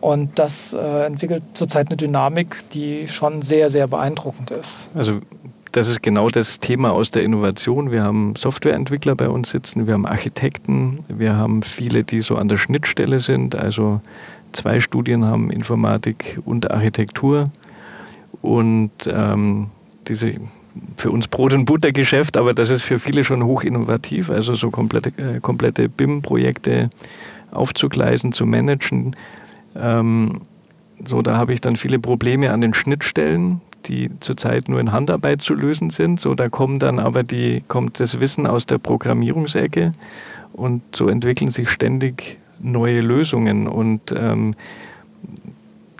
und 0.00 0.38
das 0.38 0.72
äh, 0.74 1.06
entwickelt 1.06 1.42
zurzeit 1.54 1.88
eine 1.88 1.96
Dynamik, 1.96 2.68
die 2.70 3.08
schon 3.08 3.42
sehr, 3.42 3.68
sehr 3.68 3.86
beeindruckend 3.86 4.50
ist. 4.50 4.90
Also 4.94 5.20
das 5.72 5.88
ist 5.88 6.02
genau 6.02 6.30
das 6.30 6.60
Thema 6.60 6.92
aus 6.92 7.10
der 7.10 7.24
Innovation. 7.24 7.90
Wir 7.90 8.04
haben 8.04 8.34
Softwareentwickler 8.36 9.16
bei 9.16 9.28
uns 9.28 9.50
sitzen, 9.50 9.86
wir 9.86 9.94
haben 9.94 10.06
Architekten, 10.06 11.00
wir 11.08 11.36
haben 11.36 11.62
viele, 11.62 12.04
die 12.04 12.20
so 12.20 12.36
an 12.36 12.48
der 12.48 12.58
Schnittstelle 12.58 13.18
sind. 13.18 13.56
Also 13.56 14.00
zwei 14.54 14.80
Studien 14.80 15.24
haben 15.24 15.50
Informatik 15.50 16.38
und 16.44 16.70
Architektur. 16.70 17.44
Und 18.42 18.92
ähm, 19.06 19.68
diese 20.08 20.34
für 20.96 21.10
uns 21.10 21.28
Brot- 21.28 21.52
und 21.52 21.66
Buttergeschäft, 21.66 22.36
aber 22.36 22.52
das 22.52 22.70
ist 22.70 22.82
für 22.82 22.98
viele 22.98 23.24
schon 23.24 23.44
hoch 23.44 23.62
innovativ. 23.62 24.30
Also 24.30 24.54
so 24.54 24.70
komplette, 24.70 25.10
äh, 25.16 25.40
komplette 25.40 25.88
BIM-Projekte 25.88 26.90
aufzugleisen, 27.52 28.32
zu 28.32 28.46
managen. 28.46 29.14
Ähm, 29.76 30.40
so, 31.04 31.22
da 31.22 31.36
habe 31.36 31.52
ich 31.52 31.60
dann 31.60 31.76
viele 31.76 31.98
Probleme 31.98 32.50
an 32.50 32.60
den 32.60 32.74
Schnittstellen, 32.74 33.60
die 33.86 34.10
zurzeit 34.20 34.68
nur 34.68 34.80
in 34.80 34.92
Handarbeit 34.92 35.42
zu 35.42 35.54
lösen 35.54 35.90
sind. 35.90 36.18
So, 36.20 36.34
da 36.34 36.48
kommen 36.48 36.78
dann 36.78 36.98
aber 36.98 37.22
die, 37.22 37.62
kommt 37.68 38.00
das 38.00 38.20
Wissen 38.20 38.46
aus 38.46 38.66
der 38.66 38.78
Programmierungsecke 38.78 39.92
und 40.52 40.82
so 40.94 41.08
entwickeln 41.08 41.50
sich 41.50 41.68
ständig 41.68 42.38
neue 42.64 43.00
Lösungen 43.00 43.68
und 43.68 44.12
ähm, 44.16 44.54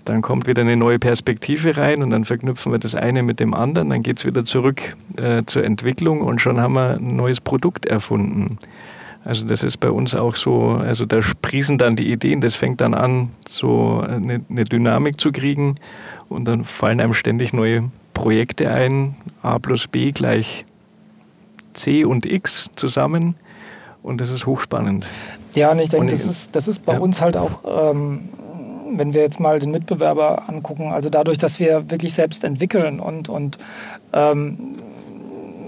dann 0.05 0.21
kommt 0.21 0.47
wieder 0.47 0.61
eine 0.61 0.77
neue 0.77 0.99
Perspektive 0.99 1.77
rein 1.77 2.03
und 2.03 2.11
dann 2.11 2.25
verknüpfen 2.25 2.71
wir 2.71 2.79
das 2.79 2.93
eine 2.95 3.23
mit 3.23 3.39
dem 3.39 3.53
anderen, 3.53 3.89
dann 3.89 4.03
geht 4.03 4.19
es 4.19 4.25
wieder 4.25 4.45
zurück 4.45 4.95
äh, 5.17 5.43
zur 5.45 5.63
Entwicklung 5.63 6.21
und 6.21 6.41
schon 6.41 6.61
haben 6.61 6.73
wir 6.73 6.97
ein 6.97 7.15
neues 7.15 7.41
Produkt 7.41 7.85
erfunden. 7.85 8.59
Also 9.23 9.47
das 9.47 9.63
ist 9.63 9.77
bei 9.77 9.89
uns 9.89 10.13
auch 10.13 10.35
so, 10.35 10.73
also 10.73 11.05
da 11.05 11.23
sprießen 11.23 11.79
dann 11.79 11.95
die 11.95 12.11
Ideen, 12.11 12.41
das 12.41 12.55
fängt 12.55 12.81
dann 12.81 12.93
an, 12.93 13.31
so 13.49 14.01
eine, 14.01 14.41
eine 14.47 14.65
Dynamik 14.65 15.19
zu 15.19 15.31
kriegen 15.31 15.75
und 16.29 16.45
dann 16.45 16.63
fallen 16.63 17.01
einem 17.01 17.15
ständig 17.15 17.51
neue 17.51 17.89
Projekte 18.13 18.69
ein, 18.69 19.15
A 19.41 19.57
plus 19.57 19.87
B 19.87 20.11
gleich 20.11 20.65
C 21.73 22.05
und 22.05 22.27
X 22.27 22.69
zusammen 22.75 23.35
und 24.03 24.21
das 24.21 24.29
ist 24.29 24.45
hochspannend. 24.45 25.07
Ja, 25.55 25.71
und 25.71 25.79
ich 25.79 25.89
denke, 25.89 26.11
das 26.11 26.25
ist, 26.25 26.55
das 26.55 26.67
ist 26.67 26.85
bei 26.85 26.93
ja. 26.93 26.99
uns 26.99 27.21
halt 27.21 27.37
auch, 27.37 27.63
ähm, 27.65 28.29
wenn 28.93 29.13
wir 29.13 29.21
jetzt 29.21 29.39
mal 29.39 29.59
den 29.59 29.71
Mitbewerber 29.71 30.47
angucken, 30.47 30.91
also 30.91 31.09
dadurch, 31.09 31.37
dass 31.37 31.59
wir 31.59 31.89
wirklich 31.89 32.13
selbst 32.13 32.43
entwickeln 32.43 32.99
und, 32.99 33.29
und 33.29 33.57
ähm, 34.13 34.57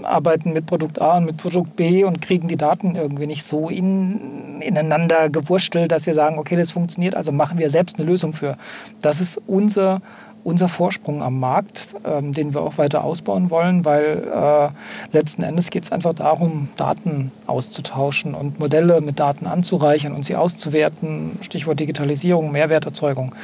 arbeiten 0.04 0.54
mit 0.54 0.66
Produkt 0.66 1.02
A 1.02 1.18
und 1.18 1.26
mit 1.26 1.38
Produkt 1.38 1.76
B 1.76 2.04
und 2.04 2.22
kriegen 2.22 2.48
die 2.48 2.58
Daten 2.58 2.96
irgendwie 2.96 3.28
nicht 3.28 3.44
so 3.44 3.70
in, 3.70 4.62
ineinander 4.62 5.30
gewurstelt, 5.30 5.92
dass 5.92 6.06
wir 6.06 6.14
sagen, 6.14 6.40
okay, 6.40 6.56
das 6.56 6.72
funktioniert, 6.72 7.16
also 7.16 7.32
machen 7.32 7.60
wir 7.60 7.70
selbst 7.70 8.00
eine 8.00 8.10
Lösung 8.10 8.34
für. 8.34 8.58
Das 9.02 9.22
ist 9.22 9.42
unser 9.48 10.02
unser 10.48 10.70
Vorsprung 10.70 11.22
am 11.22 11.42
Markt, 11.42 11.94
ähm, 12.06 12.32
den 12.32 12.54
wir 12.54 12.62
auch 12.62 12.78
weiter 12.78 13.04
ausbauen 13.04 13.50
wollen, 13.50 13.84
weil 13.84 14.24
äh, 14.34 14.70
letzten 15.12 15.44
Endes 15.44 15.72
geht 15.72 15.84
es 15.84 15.92
einfach 15.92 16.14
darum, 16.14 16.70
Daten 16.78 17.34
auszutauschen 17.48 18.34
und 18.34 18.58
Modelle 18.58 19.02
mit 19.02 19.20
Daten 19.20 19.46
anzureichern 19.46 20.14
und 20.14 20.24
sie 20.24 20.38
auszuwerten. 20.38 21.38
Stichwort 21.42 21.82
Digitalisierung, 21.82 22.54
Mehrwerterzeugung. 22.54 23.36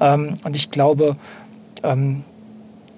Ähm, 0.00 0.34
und 0.44 0.54
ich 0.54 0.70
glaube, 0.70 1.16
ähm, 1.82 2.24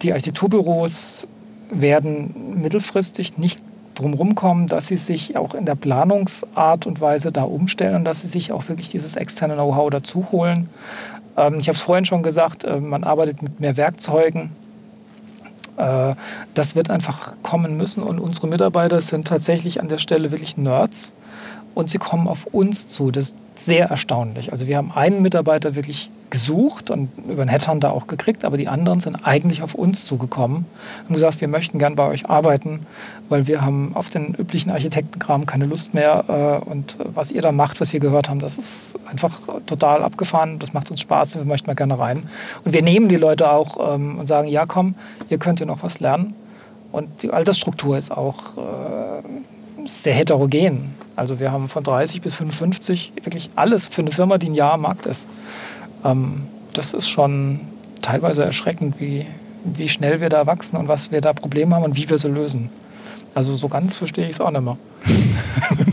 die 0.03 0.11
Architekturbüros 0.11 1.29
werden 1.71 2.61
mittelfristig 2.61 3.39
nicht 3.39 3.63
drumherum 3.95 4.35
kommen, 4.35 4.67
dass 4.67 4.89
sie 4.89 4.97
sich 4.97 5.37
auch 5.37 5.55
in 5.55 5.67
der 5.67 5.77
Planungsart 5.77 6.87
und 6.87 7.01
Weise 7.01 7.31
da 7.31 7.45
umstellen 7.45 7.95
und 7.95 8.05
dass 8.05 8.23
sie 8.23 8.27
sich 8.27 8.51
auch 8.51 8.69
wirklich 8.69 8.89
dieses 8.89 9.15
externe 9.15 9.55
Know-how 9.55 9.89
dazu 9.91 10.27
holen. 10.33 10.69
Ähm, 11.37 11.59
ich 11.59 11.69
habe 11.69 11.77
es 11.77 11.83
vorhin 11.83 12.05
schon 12.05 12.23
gesagt, 12.23 12.65
äh, 12.65 12.81
man 12.81 13.05
arbeitet 13.05 13.43
mit 13.43 13.61
mehr 13.61 13.77
Werkzeugen. 13.77 14.53
Äh, 15.77 16.15
das 16.55 16.77
wird 16.77 16.91
einfach 16.91 17.35
kommen 17.43 17.77
müssen 17.77 18.03
und 18.03 18.19
unsere 18.19 18.47
Mitarbeiter 18.47 19.01
sind 19.01 19.29
tatsächlich 19.29 19.81
an 19.81 19.89
der 19.89 19.99
Stelle 19.99 20.31
wirklich 20.31 20.57
Nerds 20.57 21.13
und 21.75 21.91
sie 21.91 21.99
kommen 21.99 22.29
auf 22.29 22.47
uns 22.47 22.89
zu. 22.89 23.11
Das 23.11 23.25
ist 23.25 23.35
sehr 23.55 23.87
erstaunlich. 23.87 24.53
Also 24.53 24.67
wir 24.67 24.77
haben 24.77 24.93
einen 24.93 25.23
Mitarbeiter 25.23 25.75
wirklich 25.75 26.11
gesucht 26.31 26.91
und 26.91 27.11
über 27.29 27.43
einen 27.43 27.51
Headhunter 27.51 27.93
auch 27.93 28.07
gekriegt, 28.07 28.47
aber 28.47 28.57
die 28.57 28.67
anderen 28.67 29.01
sind 29.01 29.27
eigentlich 29.27 29.63
auf 29.63 29.75
uns 29.75 30.07
zugekommen 30.07 30.65
und 31.07 31.13
gesagt, 31.13 31.43
wir 31.43 31.49
möchten 31.49 31.79
gern 31.79 31.95
bei 31.95 32.09
euch 32.09 32.31
arbeiten, 32.31 32.81
weil 33.29 33.47
wir 33.47 33.61
haben 33.61 33.93
auf 33.95 34.09
den 34.09 34.35
üblichen 34.35 34.71
Architektenkram 34.71 35.45
keine 35.45 35.67
Lust 35.67 35.93
mehr 35.93 36.63
äh, 36.67 36.71
und 36.71 36.97
was 37.05 37.31
ihr 37.33 37.43
da 37.43 37.53
macht, 37.53 37.83
was 37.83 37.93
wir 37.93 38.01
gehört 38.01 38.31
haben, 38.31 38.39
das 38.39 38.57
ist 38.57 38.95
einfach 39.11 39.41
total 39.67 40.03
abgefahren, 40.03 40.59
das 40.59 40.73
macht 40.73 40.91
uns 40.91 41.03
Spaß, 41.03 41.37
wir 41.37 41.45
möchten 41.45 41.67
mal 41.67 41.75
gerne 41.75 41.99
rein. 41.99 42.23
Und 42.65 42.73
wir 42.73 42.83
nehmen 42.83 43.11
die 43.11 43.17
Leute 43.17 43.51
auch 43.51 43.95
ähm, 43.95 44.19
und 44.19 44.27
sagen, 44.27 44.49
ja 44.49 44.65
komm, 44.65 44.95
ihr 45.29 45.37
könnt 45.37 45.59
hier 45.59 45.67
noch 45.67 45.83
was 45.83 46.01
lernen. 46.01 46.35
Und 46.93 47.23
die 47.23 47.31
Altersstruktur 47.31 47.99
ist 47.99 48.11
auch 48.11 48.57
äh, 48.57 49.87
sehr 49.87 50.15
heterogen. 50.15 50.95
Also 51.17 51.39
wir 51.39 51.53
haben 51.53 51.69
von 51.69 51.85
30 51.85 52.23
bis 52.23 52.35
55 52.37 53.13
wirklich 53.23 53.51
alles 53.57 53.87
für 53.89 54.03
eine 54.03 54.11
Firma, 54.11 54.39
die 54.39 54.49
ein 54.49 54.55
Jahr 54.55 54.75
am 54.75 54.83
Markt 54.83 55.07
ist. 55.07 55.29
Ähm, 56.05 56.43
das 56.75 56.95
ist 56.95 57.09
schon 57.09 57.61
teilweise 58.01 58.45
erschreckend, 58.45 58.99
wie, 58.99 59.27
wie 59.65 59.89
schnell 59.89 60.21
wir 60.21 60.29
da 60.29 60.47
wachsen 60.47 60.77
und 60.77 60.89
was 60.89 61.13
wir 61.13 61.21
da 61.21 61.33
Probleme 61.33 61.75
haben 61.75 61.85
und 61.85 61.97
wie 61.97 62.09
wir 62.09 62.19
sie 62.19 62.29
lösen. 62.29 62.71
Also 63.35 63.55
so 63.57 63.69
ganz 63.69 63.97
verstehe 63.97 64.25
ich 64.25 64.33
es 64.33 64.41
auch 64.41 64.51
nicht 64.51 64.63
mehr. 64.63 64.77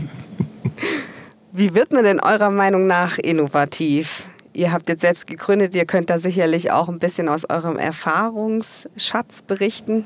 wie 1.52 1.74
wird 1.74 1.92
man 1.92 2.04
denn 2.04 2.20
eurer 2.20 2.50
Meinung 2.50 2.86
nach 2.86 3.18
innovativ? 3.18 4.26
Ihr 4.52 4.72
habt 4.72 4.88
jetzt 4.88 5.02
selbst 5.02 5.26
gegründet, 5.26 5.74
ihr 5.74 5.84
könnt 5.84 6.10
da 6.10 6.18
sicherlich 6.18 6.72
auch 6.72 6.88
ein 6.88 6.98
bisschen 6.98 7.28
aus 7.28 7.48
eurem 7.48 7.76
Erfahrungsschatz 7.76 9.42
berichten. 9.46 10.04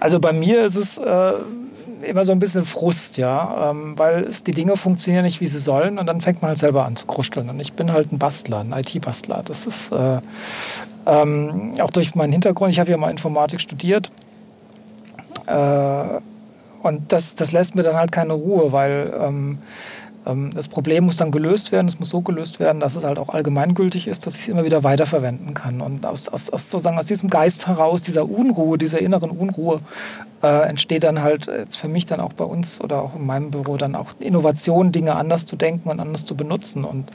Also 0.00 0.20
bei 0.20 0.32
mir 0.32 0.64
ist 0.64 0.76
es 0.76 0.98
äh, 0.98 1.32
immer 2.06 2.24
so 2.24 2.32
ein 2.32 2.38
bisschen 2.38 2.64
Frust, 2.64 3.16
ja, 3.16 3.70
ähm, 3.70 3.98
weil 3.98 4.26
es, 4.26 4.42
die 4.42 4.52
Dinge 4.52 4.76
funktionieren 4.76 5.24
nicht, 5.24 5.40
wie 5.40 5.46
sie 5.46 5.58
sollen 5.58 5.98
und 5.98 6.06
dann 6.06 6.20
fängt 6.20 6.42
man 6.42 6.50
halt 6.50 6.58
selber 6.58 6.84
an 6.84 6.96
zu 6.96 7.06
kruscheln. 7.06 7.50
Und 7.50 7.60
ich 7.60 7.72
bin 7.72 7.92
halt 7.92 8.12
ein 8.12 8.18
Bastler, 8.18 8.60
ein 8.60 8.72
IT-Bastler. 8.72 9.42
Das 9.44 9.66
ist 9.66 9.92
äh, 9.92 10.20
ähm, 11.06 11.74
auch 11.80 11.90
durch 11.90 12.14
meinen 12.14 12.32
Hintergrund, 12.32 12.72
ich 12.72 12.80
habe 12.80 12.90
ja 12.90 12.96
mal 12.96 13.10
Informatik 13.10 13.60
studiert. 13.60 14.10
Äh, 15.46 16.20
und 16.82 17.12
das, 17.12 17.34
das 17.34 17.52
lässt 17.52 17.74
mir 17.74 17.82
dann 17.82 17.96
halt 17.96 18.12
keine 18.12 18.32
Ruhe, 18.32 18.72
weil 18.72 19.12
ähm, 19.20 19.58
das 20.54 20.68
Problem 20.68 21.04
muss 21.04 21.18
dann 21.18 21.30
gelöst 21.30 21.70
werden. 21.70 21.86
Es 21.86 22.00
muss 22.00 22.08
so 22.08 22.20
gelöst 22.20 22.58
werden, 22.58 22.80
dass 22.80 22.96
es 22.96 23.04
halt 23.04 23.18
auch 23.18 23.28
allgemeingültig 23.28 24.08
ist, 24.08 24.26
dass 24.26 24.34
ich 24.34 24.42
es 24.42 24.48
immer 24.48 24.64
wieder 24.64 24.82
weiterverwenden 24.82 25.54
kann. 25.54 25.80
Und 25.80 26.04
aus, 26.04 26.28
aus, 26.28 26.50
aus, 26.50 26.68
sozusagen 26.68 26.98
aus 26.98 27.06
diesem 27.06 27.30
Geist 27.30 27.68
heraus, 27.68 28.02
dieser 28.02 28.28
Unruhe, 28.28 28.76
dieser 28.76 28.98
inneren 28.98 29.30
Unruhe, 29.30 29.78
äh, 30.42 30.68
entsteht 30.68 31.04
dann 31.04 31.22
halt 31.22 31.46
jetzt 31.46 31.76
für 31.76 31.88
mich 31.88 32.06
dann 32.06 32.20
auch 32.20 32.32
bei 32.32 32.44
uns 32.44 32.80
oder 32.80 33.02
auch 33.02 33.14
in 33.14 33.24
meinem 33.24 33.50
Büro 33.52 33.76
dann 33.76 33.94
auch 33.94 34.10
Innovation, 34.18 34.90
Dinge 34.90 35.14
anders 35.14 35.46
zu 35.46 35.54
denken 35.54 35.88
und 35.88 36.00
anders 36.00 36.24
zu 36.24 36.34
benutzen. 36.34 36.84
Und 36.84 37.10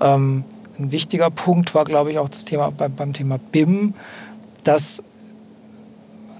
ähm, 0.00 0.44
ein 0.78 0.92
wichtiger 0.92 1.30
Punkt 1.30 1.74
war, 1.74 1.84
glaube 1.84 2.10
ich, 2.10 2.18
auch 2.18 2.28
das 2.28 2.44
Thema 2.44 2.70
bei, 2.70 2.88
beim 2.88 3.14
Thema 3.14 3.38
BIM, 3.50 3.94
dass 4.64 5.02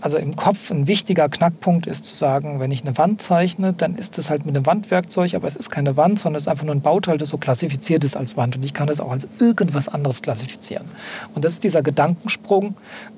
also 0.03 0.19
im 0.19 0.35
Kopf 0.35 0.71
ein 0.73 0.89
wichtiger 0.89 1.29
Knackpunkt 1.29 1.87
ist 1.87 2.07
zu 2.07 2.15
sagen, 2.15 2.59
wenn 2.59 2.73
ich 2.73 2.83
eine 2.83 2.99
Wand 2.99 3.23
zeichne, 3.23 3.73
dann 3.73 3.95
ist 3.95 4.19
das 4.19 4.31
halt 4.31 4.45
mit 4.45 4.57
einem 4.57 4.67
Wandwerkzeug, 4.67 5.35
aber 5.35 5.47
es 5.47 5.55
ist 5.55 5.71
keine 5.71 5.97
Wand, 5.97 6.19
sondern 6.19 6.39
es 6.39 6.45
ist 6.45 6.49
einfach 6.49 6.65
nur 6.65 6.75
ein 6.75 6.81
Bauteil, 6.81 7.19
das 7.19 7.29
so 7.29 7.39
klassifiziert 7.39 8.03
ist 8.03 8.17
als 8.17 8.37
Wand. 8.37 8.57
Und 8.57 8.65
ich 8.65 8.75
kann 8.75 8.89
das 8.89 8.99
auch 8.99 9.13
als 9.13 9.29
irgendwas 9.39 9.89
anderes 9.89 10.21
klassifizieren. 10.21 10.87
Und 11.35 11.45
das 11.45 11.55
ist 11.55 11.65
dieser 11.65 11.83
Gedankensprung, 11.83 12.75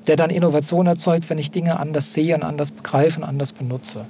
der 0.07 0.17
dann 0.17 0.29
Innovation 0.29 0.87
erzeugt, 0.87 1.31
wenn 1.31 1.39
ich 1.39 1.51
Dinge 1.51 1.81
anders 1.81 2.13
sehe 2.13 2.35
und 2.35 2.43
anders 2.43 2.71
begreife 2.71 3.21
und 3.21 3.25
anders 3.25 3.55
benutze. 3.55 4.05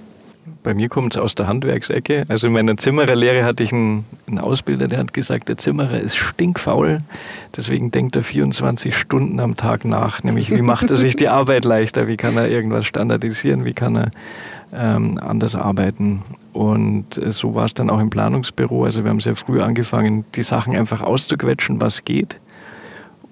Bei 0.62 0.74
mir 0.74 0.88
kommt 0.88 1.14
es 1.14 1.20
aus 1.20 1.34
der 1.34 1.46
Handwerksecke. 1.46 2.24
Also 2.28 2.48
in 2.48 2.52
meiner 2.52 2.76
Zimmererlehre 2.76 3.44
hatte 3.44 3.62
ich 3.62 3.72
einen, 3.72 4.04
einen, 4.26 4.38
Ausbilder, 4.38 4.88
der 4.88 4.98
hat 4.98 5.14
gesagt, 5.14 5.48
der 5.48 5.56
Zimmerer 5.56 6.00
ist 6.00 6.16
stinkfaul. 6.16 6.98
Deswegen 7.56 7.90
denkt 7.90 8.16
er 8.16 8.22
24 8.22 8.96
Stunden 8.96 9.40
am 9.40 9.56
Tag 9.56 9.84
nach. 9.84 10.22
Nämlich, 10.22 10.50
wie 10.50 10.62
macht 10.62 10.90
er 10.90 10.96
sich 10.96 11.16
die 11.16 11.28
Arbeit 11.30 11.64
leichter? 11.64 12.08
Wie 12.08 12.16
kann 12.16 12.36
er 12.36 12.50
irgendwas 12.50 12.84
standardisieren? 12.84 13.64
Wie 13.64 13.72
kann 13.72 13.96
er 13.96 14.10
ähm, 14.72 15.18
anders 15.18 15.54
arbeiten? 15.54 16.22
Und 16.52 17.16
äh, 17.16 17.30
so 17.30 17.54
war 17.54 17.64
es 17.64 17.74
dann 17.74 17.88
auch 17.88 18.00
im 18.00 18.10
Planungsbüro. 18.10 18.84
Also 18.84 19.02
wir 19.02 19.10
haben 19.10 19.20
sehr 19.20 19.36
früh 19.36 19.62
angefangen, 19.62 20.24
die 20.34 20.42
Sachen 20.42 20.76
einfach 20.76 21.00
auszuquetschen, 21.00 21.80
was 21.80 22.04
geht. 22.04 22.40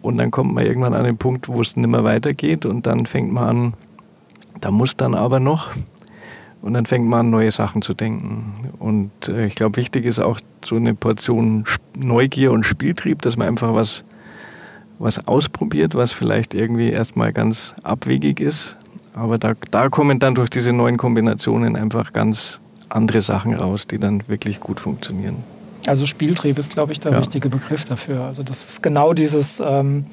Und 0.00 0.16
dann 0.16 0.30
kommt 0.30 0.54
man 0.54 0.64
irgendwann 0.64 0.94
an 0.94 1.04
den 1.04 1.18
Punkt, 1.18 1.48
wo 1.48 1.60
es 1.60 1.76
nicht 1.76 1.88
mehr 1.88 2.04
weitergeht. 2.04 2.64
Und 2.64 2.86
dann 2.86 3.04
fängt 3.06 3.32
man 3.32 3.48
an, 3.48 3.74
da 4.60 4.70
muss 4.70 4.96
dann 4.96 5.14
aber 5.14 5.40
noch. 5.40 5.70
Und 6.62 6.74
dann 6.74 6.86
fängt 6.86 7.06
man 7.06 7.20
an, 7.20 7.30
neue 7.30 7.50
Sachen 7.50 7.82
zu 7.82 7.92
denken. 7.92 8.52
Und 8.78 9.10
äh, 9.28 9.46
ich 9.46 9.56
glaube, 9.56 9.76
wichtig 9.76 10.06
ist 10.06 10.20
auch 10.20 10.38
so 10.64 10.76
eine 10.76 10.94
Portion 10.94 11.64
Neugier 11.98 12.52
und 12.52 12.64
Spieltrieb, 12.64 13.20
dass 13.22 13.36
man 13.36 13.48
einfach 13.48 13.74
was, 13.74 14.04
was 15.00 15.26
ausprobiert, 15.26 15.96
was 15.96 16.12
vielleicht 16.12 16.54
irgendwie 16.54 16.90
erstmal 16.90 17.32
ganz 17.32 17.74
abwegig 17.82 18.40
ist. 18.40 18.76
Aber 19.12 19.38
da, 19.38 19.54
da 19.72 19.88
kommen 19.88 20.20
dann 20.20 20.36
durch 20.36 20.50
diese 20.50 20.72
neuen 20.72 20.96
Kombinationen 20.96 21.76
einfach 21.76 22.12
ganz 22.12 22.60
andere 22.88 23.22
Sachen 23.22 23.54
raus, 23.54 23.88
die 23.88 23.98
dann 23.98 24.26
wirklich 24.28 24.60
gut 24.60 24.78
funktionieren. 24.78 25.36
Also 25.86 26.06
Spieltrieb 26.06 26.58
ist, 26.58 26.74
glaube 26.74 26.92
ich, 26.92 27.00
der 27.00 27.10
ja. 27.12 27.18
richtige 27.18 27.48
Begriff 27.48 27.84
dafür. 27.84 28.22
Also 28.22 28.44
das 28.44 28.64
ist 28.64 28.82
genau 28.82 29.14
dieses, 29.14 29.60
ähm, 29.64 30.06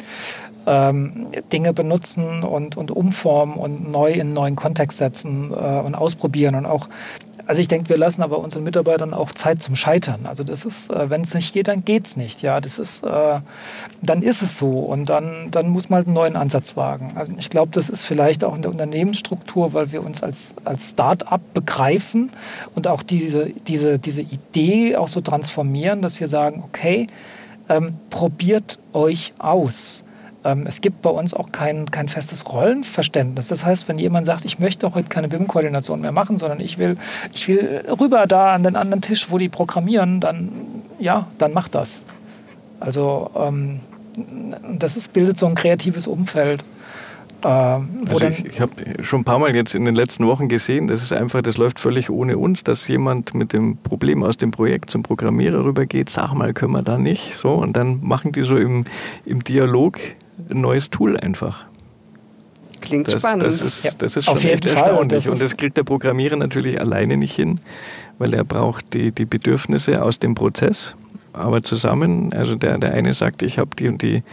ähm, 0.69 1.27
Dinge 1.51 1.73
benutzen 1.73 2.43
und, 2.43 2.77
und 2.77 2.91
umformen 2.91 3.55
und 3.55 3.91
neu 3.91 4.11
in 4.11 4.21
einen 4.21 4.33
neuen 4.33 4.55
Kontext 4.55 4.99
setzen 4.99 5.51
äh, 5.51 5.55
und 5.55 5.95
ausprobieren 5.95 6.55
und 6.55 6.65
auch 6.65 6.87
also 7.47 7.61
ich 7.61 7.67
denke, 7.67 7.89
wir 7.89 7.97
lassen 7.97 8.21
aber 8.21 8.37
unseren 8.37 8.63
Mitarbeitern 8.63 9.11
auch 9.11 9.31
Zeit 9.31 9.63
zum 9.63 9.75
Scheitern. 9.75 10.27
Also 10.27 10.43
das 10.43 10.65
ist, 10.65 10.91
äh, 10.91 11.09
wenn 11.09 11.21
es 11.21 11.33
nicht 11.33 11.51
geht, 11.51 11.67
dann 11.67 11.83
geht 11.83 12.05
es 12.05 12.15
nicht. 12.15 12.43
Ja, 12.43 12.61
das 12.61 12.77
ist, 12.77 13.03
äh, 13.03 13.39
dann 14.03 14.21
ist 14.21 14.43
es 14.43 14.59
so 14.59 14.69
und 14.69 15.09
dann, 15.09 15.49
dann 15.49 15.69
muss 15.69 15.89
man 15.89 15.97
halt 15.97 16.05
einen 16.05 16.13
neuen 16.13 16.35
Ansatz 16.35 16.77
wagen. 16.77 17.13
Also 17.15 17.33
ich 17.39 17.49
glaube, 17.49 17.71
das 17.71 17.89
ist 17.89 18.03
vielleicht 18.03 18.43
auch 18.43 18.55
in 18.55 18.61
der 18.61 18.69
Unternehmensstruktur, 18.69 19.73
weil 19.73 19.91
wir 19.91 20.05
uns 20.05 20.21
als, 20.21 20.53
als 20.63 20.91
Start-up 20.91 21.41
begreifen 21.55 22.29
und 22.75 22.87
auch 22.87 23.01
diese, 23.01 23.49
diese, 23.67 23.97
diese 23.97 24.21
Idee 24.21 24.95
auch 24.95 25.07
so 25.07 25.19
transformieren, 25.19 26.03
dass 26.03 26.19
wir 26.19 26.27
sagen, 26.27 26.63
okay, 26.63 27.07
ähm, 27.67 27.95
probiert 28.11 28.77
euch 28.93 29.33
aus. 29.39 30.03
Ähm, 30.49 30.65
es 30.67 30.81
gibt 30.81 31.01
bei 31.01 31.09
uns 31.09 31.33
auch 31.33 31.51
kein, 31.51 31.89
kein 31.91 32.07
festes 32.07 32.51
Rollenverständnis. 32.51 33.47
Das 33.47 33.65
heißt, 33.65 33.87
wenn 33.87 33.99
jemand 33.99 34.25
sagt, 34.25 34.45
ich 34.45 34.59
möchte 34.59 34.93
heute 34.93 35.09
keine 35.09 35.27
BIM-Koordination 35.27 36.01
mehr 36.01 36.11
machen, 36.11 36.37
sondern 36.37 36.59
ich 36.59 36.77
will, 36.77 36.97
ich 37.33 37.47
will 37.47 37.83
rüber 37.99 38.25
da 38.27 38.53
an 38.53 38.63
den 38.63 38.75
anderen 38.75 39.01
Tisch, 39.01 39.31
wo 39.31 39.37
die 39.37 39.49
programmieren, 39.49 40.19
dann 40.19 40.49
ja, 40.99 41.27
dann 41.37 41.53
macht 41.53 41.75
das. 41.75 42.05
Also 42.79 43.31
ähm, 43.35 43.79
das 44.77 44.97
ist, 44.97 45.13
bildet 45.13 45.37
so 45.37 45.45
ein 45.45 45.55
kreatives 45.55 46.07
Umfeld. 46.07 46.63
Äh, 47.43 47.47
also 47.47 48.27
ich, 48.27 48.45
ich 48.45 48.61
habe 48.61 48.71
schon 49.01 49.21
ein 49.21 49.23
paar 49.23 49.39
Mal 49.39 49.55
jetzt 49.55 49.75
in 49.75 49.85
den 49.85 49.95
letzten 49.95 50.27
Wochen 50.27 50.49
gesehen, 50.49 50.87
das 50.87 51.01
ist 51.01 51.13
einfach, 51.13 51.41
das 51.41 51.57
läuft 51.57 51.79
völlig 51.79 52.09
ohne 52.09 52.37
uns, 52.37 52.63
dass 52.63 52.87
jemand 52.87 53.33
mit 53.33 53.53
dem 53.53 53.77
Problem 53.77 54.23
aus 54.23 54.37
dem 54.37 54.51
Projekt 54.51 54.89
zum 54.89 55.03
Programmierer 55.03 55.63
rübergeht, 55.63 56.09
sag 56.09 56.33
mal, 56.33 56.53
können 56.53 56.73
wir 56.73 56.83
da 56.83 56.97
nicht, 56.97 57.35
so 57.35 57.53
und 57.53 57.73
dann 57.73 57.99
machen 58.01 58.31
die 58.31 58.41
so 58.41 58.57
im, 58.57 58.83
im 59.25 59.43
Dialog 59.43 59.99
ein 60.49 60.61
neues 60.61 60.89
Tool 60.89 61.17
einfach. 61.17 61.65
Klingt 62.81 63.07
das, 63.07 63.21
spannend. 63.21 63.43
Das 63.43 63.61
ist, 63.61 63.83
ja. 63.83 63.91
das 63.97 64.15
ist 64.15 64.25
schon 64.25 64.33
Auf 64.33 64.43
echt 64.43 64.65
erstaunlich. 64.65 65.29
Und 65.29 65.41
das 65.41 65.57
kriegt 65.57 65.77
der 65.77 65.83
Programmierer 65.83 66.35
natürlich 66.35 66.79
alleine 66.79 67.17
nicht 67.17 67.35
hin, 67.35 67.59
weil 68.17 68.33
er 68.33 68.43
braucht 68.43 68.93
die, 68.93 69.11
die 69.11 69.25
Bedürfnisse 69.25 70.01
aus 70.01 70.19
dem 70.19 70.35
Prozess. 70.35 70.95
Aber 71.33 71.61
zusammen, 71.61 72.33
also 72.33 72.55
der, 72.55 72.77
der 72.77 72.93
eine 72.93 73.13
sagt, 73.13 73.43
ich 73.43 73.59
habe 73.59 73.69
die 73.77 73.87
und 73.87 74.01
die 74.01 74.23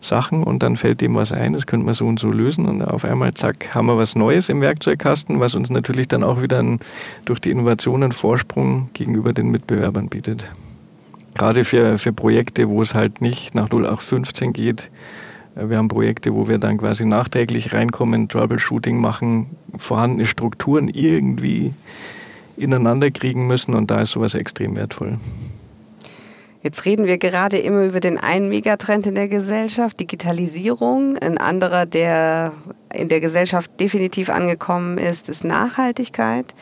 Sachen 0.00 0.42
und 0.42 0.62
dann 0.62 0.76
fällt 0.76 1.00
dem 1.00 1.14
was 1.14 1.32
ein, 1.32 1.52
das 1.52 1.66
könnte 1.66 1.86
man 1.86 1.94
so 1.94 2.06
und 2.06 2.18
so 2.18 2.30
lösen 2.30 2.66
und 2.66 2.82
auf 2.82 3.04
einmal, 3.04 3.34
zack, 3.34 3.74
haben 3.74 3.86
wir 3.86 3.96
was 3.96 4.16
Neues 4.16 4.48
im 4.48 4.60
Werkzeugkasten, 4.60 5.40
was 5.40 5.54
uns 5.54 5.70
natürlich 5.70 6.08
dann 6.08 6.24
auch 6.24 6.42
wieder 6.42 6.58
einen, 6.58 6.80
durch 7.24 7.38
die 7.38 7.50
Innovation 7.50 8.02
einen 8.02 8.12
Vorsprung 8.12 8.90
gegenüber 8.94 9.32
den 9.32 9.50
Mitbewerbern 9.50 10.08
bietet. 10.08 10.50
Gerade 11.34 11.64
für, 11.64 11.98
für 11.98 12.12
Projekte, 12.12 12.68
wo 12.68 12.82
es 12.82 12.94
halt 12.94 13.20
nicht 13.20 13.54
nach 13.54 13.66
0815 13.66 14.52
geht, 14.52 14.90
wir 15.68 15.76
haben 15.76 15.88
Projekte, 15.88 16.34
wo 16.34 16.48
wir 16.48 16.58
dann 16.58 16.78
quasi 16.78 17.04
nachträglich 17.04 17.72
reinkommen, 17.72 18.28
Troubleshooting 18.28 19.00
machen, 19.00 19.50
vorhandene 19.76 20.26
Strukturen 20.26 20.88
irgendwie 20.88 21.72
ineinander 22.56 23.10
kriegen 23.10 23.46
müssen 23.46 23.74
und 23.74 23.90
da 23.90 24.02
ist 24.02 24.10
sowas 24.10 24.34
extrem 24.34 24.76
wertvoll. 24.76 25.18
Jetzt 26.62 26.84
reden 26.84 27.06
wir 27.06 27.16
gerade 27.16 27.56
immer 27.56 27.84
über 27.84 28.00
den 28.00 28.18
einen 28.18 28.48
Megatrend 28.50 29.06
in 29.06 29.14
der 29.14 29.28
Gesellschaft, 29.28 29.98
Digitalisierung. 29.98 31.16
Ein 31.16 31.38
anderer, 31.38 31.86
der 31.86 32.52
in 32.92 33.08
der 33.08 33.20
Gesellschaft 33.20 33.80
definitiv 33.80 34.28
angekommen 34.28 34.98
ist, 34.98 35.30
ist 35.30 35.42
Nachhaltigkeit. 35.42 36.54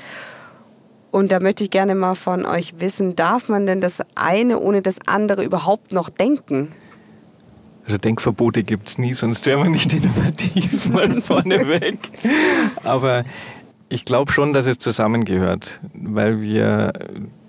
Und 1.11 1.33
da 1.33 1.41
möchte 1.41 1.65
ich 1.65 1.71
gerne 1.71 1.97
mal 1.97 2.15
von 2.15 2.47
euch 2.47 2.75
wissen, 2.79 3.17
darf 3.17 3.49
man 3.49 3.67
denn 3.67 3.81
das 3.81 3.99
eine 4.15 4.61
ohne 4.61 4.83
das 4.83 4.97
andere 5.07 5.43
überhaupt 5.43 5.93
noch 5.93 6.11
denken? 6.11 6.73
Also 7.89 7.97
Denkverbote 7.97 8.65
gibt 8.65 8.87
es 8.87 8.99
nie, 8.99 9.15
sonst 9.15 9.47
wären 9.47 9.63
wir 9.63 9.71
nicht 9.71 9.91
innovativ 9.95 10.93
mal 10.93 11.23
vorneweg. 11.23 11.99
Aber 12.85 13.25
ich 13.89 14.05
glaube 14.05 14.31
schon, 14.31 14.53
dass 14.53 14.67
es 14.67 14.79
zusammengehört, 14.79 15.81
weil 15.95 16.43
wir 16.43 16.93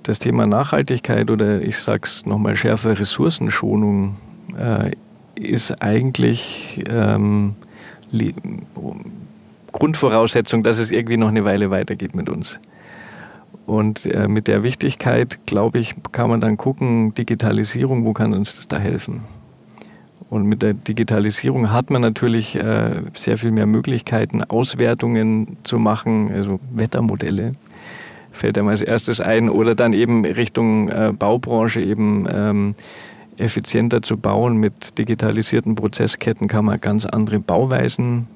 das 0.03 0.19
Thema 0.19 0.47
Nachhaltigkeit 0.47 1.29
oder 1.29 1.61
ich 1.61 1.77
sage 1.77 2.03
es 2.05 2.25
nochmal 2.25 2.55
schärfer, 2.55 2.97
Ressourcenschonung 2.97 4.15
äh, 4.57 4.91
ist 5.35 5.81
eigentlich 5.81 6.85
ähm, 6.89 7.55
Grundvoraussetzung, 9.73 10.63
dass 10.63 10.77
es 10.77 10.91
irgendwie 10.91 11.17
noch 11.17 11.27
eine 11.27 11.43
Weile 11.43 11.69
weitergeht 11.69 12.15
mit 12.15 12.29
uns. 12.29 12.61
Und 13.65 14.05
äh, 14.05 14.29
mit 14.29 14.47
der 14.47 14.63
Wichtigkeit, 14.63 15.37
glaube 15.45 15.79
ich, 15.79 15.95
kann 16.13 16.29
man 16.29 16.39
dann 16.39 16.55
gucken, 16.55 17.13
Digitalisierung, 17.13 18.05
wo 18.05 18.13
kann 18.13 18.31
uns 18.31 18.55
das 18.55 18.69
da 18.69 18.79
helfen? 18.79 19.25
Und 20.29 20.43
mit 20.43 20.61
der 20.61 20.73
Digitalisierung 20.73 21.71
hat 21.71 21.89
man 21.89 22.01
natürlich 22.01 22.55
äh, 22.55 23.01
sehr 23.13 23.37
viel 23.37 23.51
mehr 23.51 23.65
Möglichkeiten, 23.65 24.43
Auswertungen 24.43 25.57
zu 25.63 25.79
machen, 25.79 26.31
also 26.31 26.59
Wettermodelle 26.71 27.53
fällt 28.39 28.57
einem 28.57 28.69
als 28.69 28.81
erstes 28.81 29.21
ein 29.21 29.49
oder 29.49 29.75
dann 29.75 29.93
eben 29.93 30.25
Richtung 30.25 30.89
äh, 30.89 31.13
Baubranche 31.17 31.81
eben 31.81 32.27
ähm, 32.31 32.75
effizienter 33.37 34.01
zu 34.01 34.17
bauen. 34.17 34.57
Mit 34.57 34.97
digitalisierten 34.97 35.75
Prozessketten 35.75 36.47
kann 36.47 36.65
man 36.65 36.81
ganz 36.81 37.05
andere 37.05 37.39
Bauweisen, 37.39 38.27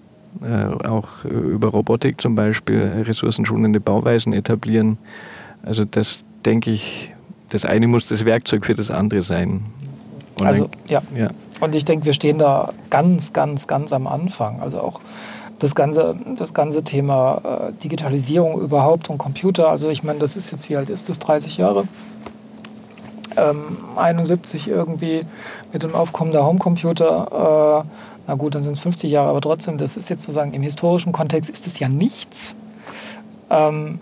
äh, 0.43 0.85
auch 0.85 1.25
über 1.25 1.69
Robotik 1.69 2.21
zum 2.21 2.35
Beispiel, 2.35 3.03
ressourcenschonende 3.05 3.79
Bauweisen 3.79 4.33
etablieren. 4.33 4.97
Also 5.63 5.85
das 5.85 6.23
denke 6.45 6.71
ich, 6.71 7.13
das 7.49 7.65
eine 7.65 7.87
muss 7.87 8.07
das 8.07 8.25
Werkzeug 8.25 8.65
für 8.65 8.75
das 8.75 8.91
andere 8.91 9.21
sein. 9.21 9.61
Und 10.39 10.47
also 10.47 10.69
ja. 10.87 11.01
ja. 11.15 11.29
Und 11.63 11.75
ich 11.75 11.85
denke, 11.85 12.05
wir 12.05 12.11
stehen 12.11 12.39
da 12.39 12.73
ganz, 12.89 13.31
ganz, 13.31 13.67
ganz 13.67 13.93
am 13.93 14.05
Anfang. 14.05 14.61
Also 14.61 14.81
auch 14.81 14.99
das 15.59 15.75
ganze, 15.75 16.13
das 16.35 16.53
ganze 16.53 16.83
Thema 16.83 17.69
äh, 17.69 17.81
Digitalisierung 17.81 18.59
überhaupt 18.59 19.09
und 19.09 19.17
Computer. 19.17 19.69
Also 19.69 19.87
ich 19.87 20.03
meine, 20.03 20.19
das 20.19 20.35
ist 20.35 20.51
jetzt, 20.51 20.69
wie 20.69 20.75
alt 20.75 20.89
ist 20.89 21.07
das? 21.07 21.19
30 21.19 21.55
Jahre? 21.55 21.85
Ähm, 23.37 23.77
71 23.95 24.67
irgendwie 24.67 25.21
mit 25.71 25.83
dem 25.83 25.95
Aufkommen 25.95 26.33
der 26.33 26.45
Homecomputer. 26.45 27.83
Äh, 27.85 27.89
na 28.27 28.33
gut, 28.35 28.55
dann 28.55 28.63
sind 28.63 28.73
es 28.73 28.79
50 28.79 29.09
Jahre, 29.09 29.29
aber 29.29 29.39
trotzdem, 29.39 29.77
das 29.77 29.95
ist 29.95 30.09
jetzt 30.09 30.23
sozusagen 30.23 30.53
im 30.53 30.63
historischen 30.63 31.13
Kontext 31.13 31.49
ist 31.49 31.65
es 31.65 31.79
ja 31.79 31.87
nichts. 31.87 32.57
Ähm, 33.49 34.01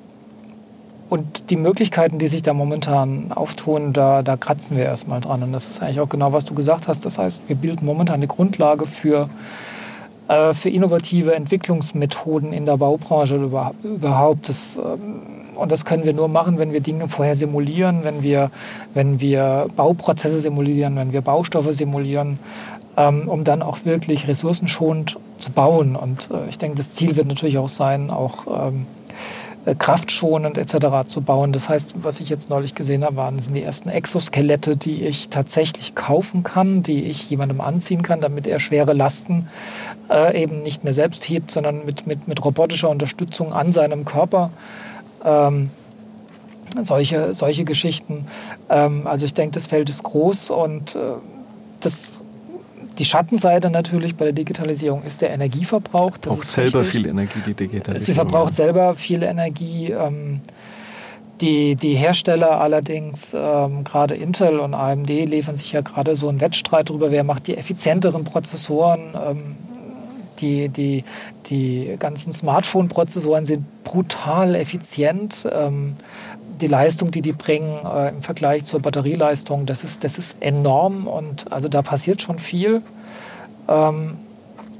und 1.12 1.50
die 1.50 1.58
Möglichkeiten, 1.58 2.20
die 2.20 2.30
sich 2.30 2.42
da 2.42 2.54
momentan 2.54 3.34
auftun, 3.34 3.92
da, 3.92 4.22
da 4.22 4.38
kratzen 4.38 4.78
wir 4.78 4.86
erstmal 4.86 5.20
dran. 5.20 5.44
Und 5.44 5.52
das 5.52 5.68
ist 5.68 5.82
eigentlich 5.82 6.00
auch 6.00 6.08
genau, 6.08 6.32
was 6.32 6.46
du 6.46 6.54
gesagt 6.54 6.88
hast. 6.88 7.06
Das 7.06 7.18
heißt, 7.18 7.50
wir 7.50 7.58
bilden 7.58 7.86
momentan 7.86 8.14
eine 8.14 8.28
Grundlage 8.28 8.86
für, 8.86 9.28
äh, 10.30 10.54
für 10.54 10.70
innovative 10.70 11.36
Entwicklungsmethoden 11.36 12.54
in 12.54 12.66
der 12.66 12.78
Baubranche 12.78 13.36
überhaupt. 13.36 14.48
Das, 14.48 14.78
ähm, 14.78 15.22
und 15.56 15.74
das 15.74 15.84
können 15.84 16.06
wir 16.06 16.14
nur 16.14 16.30
machen, 16.30 16.60
wenn 16.60 16.72
wir 16.72 16.80
Dinge 16.80 17.10
vorher 17.10 17.36
simulieren, 17.36 18.06
wenn 18.06 18.24
wir, 18.24 18.50
wenn 18.94 19.20
wir 19.20 19.68
Bauprozesse 19.76 20.40
simulieren, 20.40 20.96
wenn 20.96 21.12
wir 21.12 21.20
Baustoffe 21.20 21.74
simulieren, 21.74 22.40
ähm, 22.96 23.28
um 23.28 23.44
dann 23.44 23.64
auch 23.64 23.84
wirklich 23.84 24.30
ressourcenschonend 24.30 25.20
zu 25.38 25.52
bauen. 25.52 25.98
Und 25.98 26.30
äh, 26.32 26.48
ich 26.48 26.58
denke, 26.58 26.78
das 26.78 26.94
Ziel 26.94 27.18
wird 27.18 27.28
natürlich 27.28 27.58
auch 27.58 27.68
sein, 27.68 28.10
auch 28.12 28.48
ähm, 28.48 28.86
äh, 28.86 29.51
kraftschonend 29.78 30.58
etc. 30.58 31.08
zu 31.08 31.22
bauen. 31.22 31.54
Das 31.54 31.70
heißt, 31.70 32.04
was 32.04 32.20
ich 32.20 32.30
jetzt 32.30 32.50
neulich 32.50 32.76
gesehen 32.76 33.04
habe, 33.04 33.16
waren 33.16 33.40
sind 33.40 33.54
die 33.54 33.64
ersten 33.64 33.90
Exoskelette, 33.90 34.76
die 34.76 35.04
ich 35.04 35.30
tatsächlich 35.30 35.96
kaufen 35.96 36.44
kann, 36.44 36.84
die 36.84 37.04
ich 37.06 37.30
jemandem 37.30 37.62
anziehen 37.62 38.02
kann, 38.02 38.22
damit 38.22 38.48
er 38.48 38.60
schwere 38.60 38.94
Lasten 38.94 39.48
äh, 40.10 40.42
eben 40.42 40.62
nicht 40.62 40.84
mehr 40.84 40.94
selbst 40.94 41.28
hebt, 41.30 41.52
sondern 41.52 41.86
mit, 41.86 42.08
mit, 42.08 42.28
mit 42.28 42.44
robotischer 42.44 42.90
Unterstützung 42.90 43.54
an 43.54 43.72
seinem 43.72 44.06
Körper 44.06 44.50
ähm, 45.24 45.70
solche, 46.84 47.34
solche 47.34 47.66
Geschichten. 47.66 48.28
Ähm, 48.70 49.06
also 49.06 49.26
ich 49.26 49.34
denke, 49.34 49.54
das 49.54 49.68
Feld 49.68 49.90
ist 49.90 50.04
groß 50.04 50.50
und 50.50 50.96
äh, 50.96 51.14
das 51.82 52.22
die 53.02 53.06
Schattenseite 53.06 53.72
natürlich 53.72 54.16
bei 54.16 54.26
der 54.26 54.34
Digitalisierung 54.34 55.02
ist 55.02 55.24
der 55.24 55.32
Energieverbrauch. 55.32 56.18
Das 56.18 56.36
braucht 56.36 56.46
selber 56.46 56.82
richtig. 56.82 57.02
viel 57.02 57.08
Energie, 57.08 57.40
die 57.44 57.56
Digitalisierung. 57.56 58.06
Sie 58.06 58.14
verbraucht 58.14 58.54
selber 58.54 58.94
viel 58.94 59.24
Energie. 59.24 59.90
Ähm, 59.90 60.42
die, 61.42 61.76
die 61.76 61.96
Hersteller 61.96 62.62
allerdings, 62.62 63.36
ähm, 63.36 63.84
gerade 63.86 64.14
Intel 64.14 64.60
und 64.60 64.76
AMD, 64.76 65.10
liefern 65.10 65.56
sich 65.56 65.72
ja 65.72 65.82
gerade 65.82 66.16
so 66.16 66.30
einen 66.30 66.42
Wettstreit 66.42 66.92
darüber, 66.92 67.10
wer 67.10 67.24
macht 67.24 67.48
die 67.48 67.58
effizienteren 67.58 68.24
Prozessoren. 68.24 69.16
Ähm, 69.16 69.56
die, 70.40 70.70
die, 70.70 71.04
die 71.48 71.96
ganzen 71.98 72.32
Smartphone-Prozessoren 72.32 73.48
sind 73.48 73.84
brutal 73.84 74.54
effizient. 74.54 75.48
Ähm, 75.52 75.96
die 76.62 76.68
Leistung, 76.68 77.12
die 77.12 77.22
die 77.22 77.34
bringen 77.34 77.80
äh, 77.86 78.10
im 78.10 78.22
Vergleich 78.22 78.64
zur 78.64 78.82
Batterieleistung, 78.82 79.66
das 79.66 79.84
ist, 79.84 80.04
das 80.04 80.18
ist 80.18 80.38
enorm 80.42 81.08
und 81.08 81.52
also 81.52 81.68
da 81.68 81.82
passiert 81.82 82.22
schon 82.22 82.40
viel. 82.40 82.82
Ähm, 83.68 84.18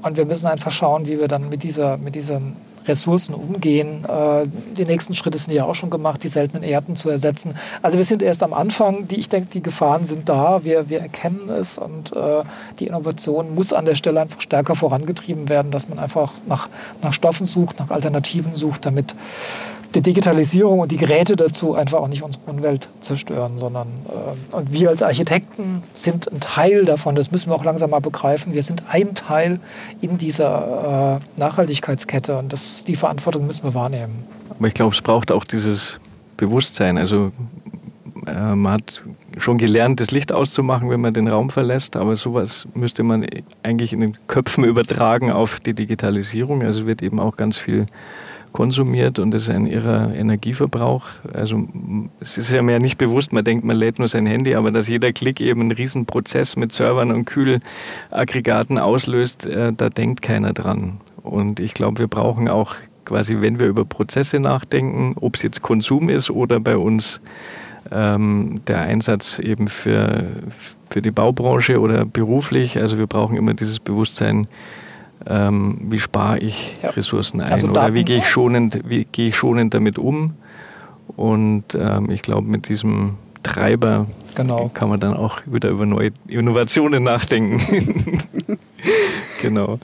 und 0.02 0.16
wir 0.16 0.24
müssen 0.24 0.46
einfach 0.46 0.72
schauen, 0.72 1.06
wie 1.06 1.18
wir 1.18 1.28
dann 1.28 1.48
mit, 1.48 1.62
dieser, 1.62 1.96
mit 1.98 2.14
diesen 2.14 2.56
Ressourcen 2.86 3.34
umgehen. 3.34 4.04
Äh, 4.04 4.46
die 4.76 4.84
nächsten 4.84 5.14
Schritte 5.14 5.38
sind 5.38 5.54
ja 5.54 5.64
auch 5.64 5.74
schon 5.74 5.90
gemacht, 5.90 6.22
die 6.24 6.28
seltenen 6.28 6.62
Erden 6.62 6.96
zu 6.96 7.08
ersetzen. 7.08 7.54
Also 7.80 7.98
wir 7.98 8.04
sind 8.04 8.22
erst 8.22 8.42
am 8.42 8.52
Anfang. 8.52 9.08
Die, 9.08 9.16
ich 9.16 9.28
denke, 9.28 9.48
die 9.52 9.62
Gefahren 9.62 10.04
sind 10.04 10.28
da. 10.28 10.64
Wir, 10.64 10.88
wir 10.88 11.00
erkennen 11.00 11.48
es 11.48 11.78
und 11.78 12.14
äh, 12.14 12.42
die 12.80 12.86
Innovation 12.86 13.54
muss 13.54 13.72
an 13.72 13.84
der 13.84 13.94
Stelle 13.94 14.20
einfach 14.20 14.40
stärker 14.40 14.74
vorangetrieben 14.74 15.48
werden, 15.48 15.70
dass 15.70 15.88
man 15.88 15.98
einfach 15.98 16.32
nach, 16.46 16.68
nach 17.02 17.12
Stoffen 17.12 17.46
sucht, 17.46 17.78
nach 17.78 17.90
Alternativen 17.90 18.54
sucht, 18.54 18.86
damit 18.86 19.14
die 19.94 20.00
Digitalisierung 20.00 20.80
und 20.80 20.92
die 20.92 20.96
Geräte 20.96 21.36
dazu 21.36 21.74
einfach 21.74 22.00
auch 22.00 22.08
nicht 22.08 22.22
unsere 22.22 22.50
Umwelt 22.50 22.88
zerstören, 23.00 23.58
sondern 23.58 23.88
äh, 24.08 24.56
und 24.56 24.72
wir 24.72 24.90
als 24.90 25.02
Architekten 25.02 25.82
sind 25.92 26.30
ein 26.32 26.40
Teil 26.40 26.84
davon, 26.84 27.14
das 27.14 27.30
müssen 27.30 27.50
wir 27.50 27.56
auch 27.56 27.64
langsam 27.64 27.90
mal 27.90 28.00
begreifen. 28.00 28.54
Wir 28.54 28.62
sind 28.62 28.84
ein 28.88 29.14
Teil 29.14 29.60
in 30.00 30.18
dieser 30.18 31.20
äh, 31.20 31.40
Nachhaltigkeitskette 31.40 32.38
und 32.38 32.52
das, 32.52 32.84
die 32.84 32.96
Verantwortung 32.96 33.46
müssen 33.46 33.64
wir 33.64 33.74
wahrnehmen. 33.74 34.24
Aber 34.50 34.68
ich 34.68 34.74
glaube, 34.74 34.94
es 34.94 35.02
braucht 35.02 35.30
auch 35.30 35.44
dieses 35.44 36.00
Bewusstsein. 36.36 36.98
Also 36.98 37.32
äh, 38.26 38.54
man 38.54 38.74
hat 38.74 39.02
schon 39.38 39.58
gelernt, 39.58 40.00
das 40.00 40.10
Licht 40.10 40.32
auszumachen, 40.32 40.90
wenn 40.90 41.00
man 41.00 41.12
den 41.12 41.28
Raum 41.28 41.50
verlässt, 41.50 41.96
aber 41.96 42.16
sowas 42.16 42.68
müsste 42.74 43.02
man 43.02 43.26
eigentlich 43.62 43.92
in 43.92 44.00
den 44.00 44.16
Köpfen 44.26 44.64
übertragen 44.64 45.30
auf 45.30 45.60
die 45.60 45.74
Digitalisierung. 45.74 46.62
Also 46.62 46.86
wird 46.86 47.02
eben 47.02 47.18
auch 47.18 47.36
ganz 47.36 47.58
viel 47.58 47.86
konsumiert 48.52 49.18
und 49.18 49.32
das 49.32 49.42
ist 49.42 49.50
ein 49.50 49.66
irrer 49.66 50.14
Energieverbrauch. 50.14 51.06
Also 51.32 51.66
es 52.20 52.38
ist 52.38 52.52
ja 52.52 52.62
mehr 52.62 52.78
nicht 52.78 52.98
bewusst, 52.98 53.32
man 53.32 53.44
denkt, 53.44 53.64
man 53.64 53.76
lädt 53.76 53.98
nur 53.98 54.08
sein 54.08 54.26
Handy, 54.26 54.54
aber 54.54 54.70
dass 54.70 54.88
jeder 54.88 55.12
Klick 55.12 55.40
eben 55.40 55.62
einen 55.62 55.70
Riesenprozess 55.72 56.56
mit 56.56 56.72
Servern 56.72 57.10
und 57.12 57.24
Kühlaggregaten 57.24 58.78
auslöst, 58.78 59.46
äh, 59.46 59.72
da 59.72 59.88
denkt 59.88 60.22
keiner 60.22 60.52
dran. 60.52 61.00
Und 61.22 61.60
ich 61.60 61.74
glaube, 61.74 62.00
wir 62.00 62.08
brauchen 62.08 62.48
auch 62.48 62.74
quasi, 63.04 63.40
wenn 63.40 63.58
wir 63.58 63.66
über 63.66 63.84
Prozesse 63.84 64.40
nachdenken, 64.40 65.14
ob 65.20 65.36
es 65.36 65.42
jetzt 65.42 65.62
Konsum 65.62 66.08
ist 66.08 66.30
oder 66.30 66.60
bei 66.60 66.76
uns 66.76 67.20
ähm, 67.90 68.60
der 68.66 68.80
Einsatz 68.80 69.38
eben 69.38 69.68
für, 69.68 70.26
für 70.90 71.02
die 71.02 71.10
Baubranche 71.10 71.80
oder 71.80 72.04
beruflich. 72.04 72.78
Also 72.78 72.98
wir 72.98 73.06
brauchen 73.06 73.36
immer 73.36 73.54
dieses 73.54 73.80
Bewusstsein, 73.80 74.46
ähm, 75.26 75.78
wie 75.90 75.98
spare 75.98 76.38
ich 76.38 76.74
ja. 76.82 76.90
Ressourcen 76.90 77.40
ein 77.40 77.50
also 77.50 77.68
oder 77.68 77.94
wie 77.94 78.04
gehe 78.04 78.18
ich 78.18 78.28
schonend, 78.28 78.80
wie 78.84 79.04
gehe 79.04 79.28
ich 79.28 79.36
schonend 79.36 79.74
damit 79.74 79.98
um. 79.98 80.34
Und 81.16 81.74
ähm, 81.74 82.10
ich 82.10 82.22
glaube, 82.22 82.46
mit 82.46 82.68
diesem 82.68 83.16
Treiber 83.42 84.06
genau. 84.34 84.70
kann 84.72 84.88
man 84.88 85.00
dann 85.00 85.14
auch 85.14 85.40
wieder 85.46 85.68
über 85.68 85.86
neue 85.86 86.12
Innovationen 86.28 87.02
nachdenken. 87.02 88.08
genau. 89.42 89.78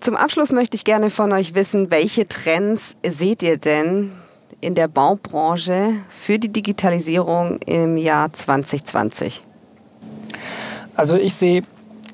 Zum 0.00 0.16
Abschluss 0.16 0.52
möchte 0.52 0.76
ich 0.76 0.84
gerne 0.84 1.10
von 1.10 1.32
euch 1.32 1.54
wissen, 1.54 1.90
welche 1.90 2.26
Trends 2.26 2.94
seht 3.06 3.42
ihr 3.42 3.56
denn 3.56 4.12
in 4.60 4.74
der 4.74 4.88
Baubranche 4.88 5.92
für 6.08 6.38
die 6.38 6.48
Digitalisierung 6.48 7.60
im 7.66 7.96
Jahr 7.96 8.32
2020? 8.32 9.42
Also 10.94 11.16
ich 11.16 11.34
sehe 11.34 11.62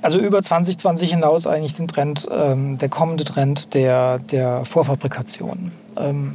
also 0.05 0.19
über 0.19 0.43
2020 0.43 1.12
hinaus 1.12 1.47
eigentlich 1.47 1.73
den 1.73 1.88
Trend, 1.88 2.29
ähm, 2.31 2.77
der 2.77 2.90
kommende 2.90 3.25
Trend 3.25 3.73
der, 3.73 4.19
der 4.19 4.67
Vorfabrikation. 4.67 5.73
Ähm, 5.97 6.35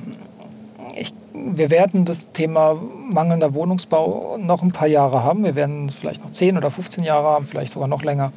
ich, 0.95 1.13
wir 1.36 1.69
werden 1.69 2.03
das 2.03 2.32
Thema 2.32 2.75
mangelnder 3.08 3.53
Wohnungsbau 3.53 4.39
noch 4.41 4.63
ein 4.63 4.71
paar 4.71 4.88
Jahre 4.88 5.23
haben. 5.23 5.43
Wir 5.43 5.53
werden 5.53 5.86
es 5.86 5.93
vielleicht 5.93 6.23
noch 6.23 6.32
10 6.32 6.58
oder 6.58 6.71
15 6.71 7.03
Jahre 7.03 7.27
haben, 7.27 7.45
vielleicht 7.45 7.71
sogar 7.71 7.88
noch 7.88 8.01
länger. 8.01 8.32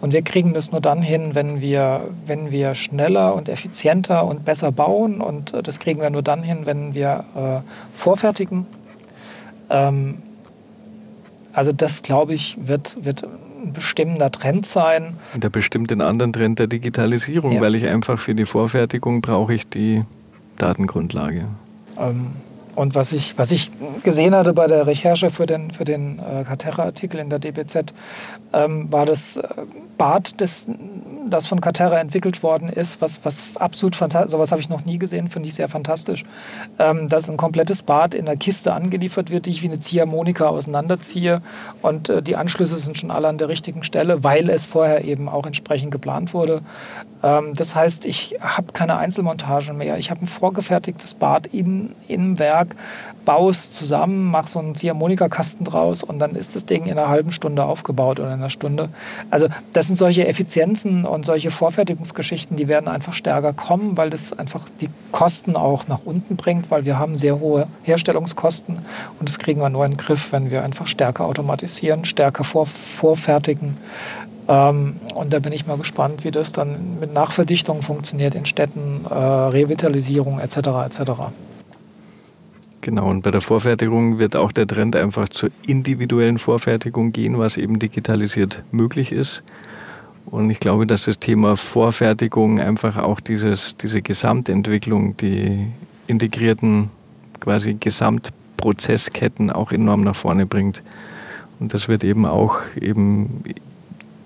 Und 0.00 0.12
wir 0.12 0.22
kriegen 0.22 0.54
das 0.54 0.70
nur 0.70 0.80
dann 0.80 1.02
hin, 1.02 1.34
wenn 1.34 1.60
wir, 1.60 2.02
wenn 2.26 2.52
wir 2.52 2.76
schneller 2.76 3.34
und 3.34 3.48
effizienter 3.48 4.24
und 4.26 4.44
besser 4.44 4.70
bauen. 4.70 5.20
Und 5.20 5.54
äh, 5.54 5.62
das 5.64 5.80
kriegen 5.80 6.00
wir 6.00 6.10
nur 6.10 6.22
dann 6.22 6.44
hin, 6.44 6.66
wenn 6.66 6.94
wir 6.94 7.24
äh, 7.34 7.68
vorfertigen. 7.92 8.64
Ähm, 9.70 10.22
also 11.52 11.72
das, 11.72 12.02
glaube 12.02 12.34
ich, 12.34 12.56
wird, 12.60 13.04
wird 13.04 13.26
ein 13.62 13.72
bestimmender 13.72 14.30
Trend 14.30 14.66
sein. 14.66 15.16
Der 15.34 15.50
bestimmt 15.50 15.90
den 15.90 16.00
anderen 16.00 16.32
Trend 16.32 16.58
der 16.58 16.66
Digitalisierung, 16.66 17.52
ja. 17.52 17.60
weil 17.60 17.74
ich 17.74 17.86
einfach 17.88 18.18
für 18.18 18.34
die 18.34 18.44
Vorfertigung 18.44 19.20
brauche 19.20 19.54
ich 19.54 19.68
die 19.68 20.04
Datengrundlage. 20.56 21.46
Ähm, 21.98 22.32
und 22.74 22.94
was 22.94 23.12
ich, 23.12 23.36
was 23.36 23.50
ich 23.50 23.72
gesehen 24.04 24.34
hatte 24.36 24.52
bei 24.52 24.68
der 24.68 24.86
Recherche 24.86 25.30
für 25.30 25.46
den, 25.46 25.72
für 25.72 25.84
den 25.84 26.20
äh, 26.20 26.44
Katerra-Artikel 26.44 27.18
in 27.18 27.28
der 27.28 27.40
DBZ, 27.40 27.92
ähm, 28.52 28.92
war 28.92 29.04
das 29.04 29.36
äh, 29.36 29.48
Bad 29.96 30.40
des 30.40 30.68
das 31.30 31.46
von 31.46 31.60
Katerra 31.60 31.98
entwickelt 31.98 32.42
worden 32.42 32.68
ist, 32.68 33.00
was, 33.00 33.24
was 33.24 33.56
absolut 33.56 33.96
fantastisch, 33.96 34.32
sowas 34.32 34.52
habe 34.52 34.60
ich 34.60 34.68
noch 34.68 34.84
nie 34.84 34.98
gesehen, 34.98 35.28
finde 35.28 35.48
ich 35.48 35.54
sehr 35.54 35.68
fantastisch, 35.68 36.24
ähm, 36.78 37.08
dass 37.08 37.28
ein 37.28 37.36
komplettes 37.36 37.82
Bad 37.82 38.14
in 38.14 38.28
einer 38.28 38.36
Kiste 38.36 38.72
angeliefert 38.72 39.30
wird, 39.30 39.46
die 39.46 39.50
ich 39.50 39.62
wie 39.62 39.68
eine 39.68 39.78
Ziehharmonika 39.78 40.46
auseinanderziehe 40.46 41.42
und 41.82 42.08
äh, 42.08 42.22
die 42.22 42.36
Anschlüsse 42.36 42.76
sind 42.76 42.98
schon 42.98 43.10
alle 43.10 43.28
an 43.28 43.38
der 43.38 43.48
richtigen 43.48 43.82
Stelle, 43.82 44.24
weil 44.24 44.50
es 44.50 44.64
vorher 44.64 45.04
eben 45.04 45.28
auch 45.28 45.46
entsprechend 45.46 45.90
geplant 45.90 46.34
wurde. 46.34 46.62
Ähm, 47.22 47.54
das 47.54 47.74
heißt, 47.74 48.04
ich 48.04 48.36
habe 48.40 48.72
keine 48.72 48.96
Einzelmontagen 48.96 49.76
mehr, 49.76 49.98
ich 49.98 50.10
habe 50.10 50.22
ein 50.22 50.26
vorgefertigtes 50.26 51.14
Bad 51.14 51.46
in, 51.46 51.94
im 52.06 52.38
Werk, 52.38 52.76
baue 53.24 53.50
es 53.50 53.72
zusammen, 53.72 54.30
mache 54.30 54.48
so 54.48 54.58
einen 54.58 54.74
Ziehharmonikakasten 54.74 55.64
draus 55.64 56.02
und 56.02 56.18
dann 56.18 56.34
ist 56.34 56.54
das 56.56 56.64
Ding 56.64 56.86
in 56.86 56.98
einer 56.98 57.08
halben 57.08 57.32
Stunde 57.32 57.64
aufgebaut 57.64 58.20
oder 58.20 58.28
in 58.28 58.34
einer 58.34 58.48
Stunde. 58.48 58.88
Also 59.30 59.48
das 59.72 59.86
sind 59.86 59.96
solche 59.96 60.26
Effizienzen 60.26 61.04
und 61.04 61.17
solche 61.22 61.50
Vorfertigungsgeschichten, 61.50 62.56
die 62.56 62.68
werden 62.68 62.88
einfach 62.88 63.12
stärker 63.12 63.52
kommen, 63.52 63.96
weil 63.96 64.10
das 64.10 64.32
einfach 64.32 64.66
die 64.80 64.88
Kosten 65.12 65.56
auch 65.56 65.88
nach 65.88 66.00
unten 66.04 66.36
bringt, 66.36 66.70
weil 66.70 66.84
wir 66.84 66.98
haben 66.98 67.16
sehr 67.16 67.40
hohe 67.40 67.66
Herstellungskosten 67.82 68.78
und 69.18 69.28
das 69.28 69.38
kriegen 69.38 69.60
wir 69.60 69.68
nur 69.68 69.84
in 69.84 69.92
den 69.92 69.96
Griff, 69.96 70.32
wenn 70.32 70.50
wir 70.50 70.62
einfach 70.64 70.86
stärker 70.86 71.24
automatisieren, 71.24 72.04
stärker 72.04 72.44
vor, 72.44 72.66
vorfertigen. 72.66 73.76
Ähm, 74.48 74.96
und 75.14 75.32
da 75.32 75.38
bin 75.38 75.52
ich 75.52 75.66
mal 75.66 75.76
gespannt, 75.76 76.24
wie 76.24 76.30
das 76.30 76.52
dann 76.52 76.98
mit 77.00 77.12
Nachverdichtung 77.12 77.82
funktioniert 77.82 78.34
in 78.34 78.46
Städten, 78.46 79.04
äh, 79.08 79.14
Revitalisierung 79.14 80.40
etc. 80.40 80.56
etc. 80.86 81.00
Genau, 82.80 83.10
und 83.10 83.22
bei 83.22 83.30
der 83.30 83.40
Vorfertigung 83.40 84.18
wird 84.18 84.36
auch 84.36 84.52
der 84.52 84.66
Trend 84.66 84.96
einfach 84.96 85.28
zur 85.28 85.50
individuellen 85.66 86.38
Vorfertigung 86.38 87.12
gehen, 87.12 87.38
was 87.38 87.56
eben 87.56 87.78
digitalisiert 87.78 88.62
möglich 88.70 89.12
ist. 89.12 89.42
Und 90.30 90.50
ich 90.50 90.60
glaube, 90.60 90.86
dass 90.86 91.06
das 91.06 91.18
Thema 91.18 91.56
Vorfertigung 91.56 92.60
einfach 92.60 92.96
auch 92.96 93.20
dieses, 93.20 93.76
diese 93.76 94.02
Gesamtentwicklung, 94.02 95.16
die 95.16 95.66
integrierten 96.06 96.90
quasi 97.40 97.74
Gesamtprozessketten 97.74 99.50
auch 99.50 99.72
enorm 99.72 100.02
nach 100.02 100.16
vorne 100.16 100.46
bringt. 100.46 100.82
Und 101.60 101.74
das 101.74 101.88
wird 101.88 102.04
eben 102.04 102.26
auch 102.26 102.60
eben 102.80 103.42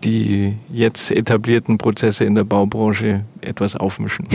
die 0.04 0.56
jetzt 0.72 1.12
etablierten 1.12 1.78
Prozesse 1.78 2.24
in 2.24 2.34
der 2.34 2.44
Baubranche 2.44 3.24
etwas 3.40 3.76
aufmischen. 3.76 4.26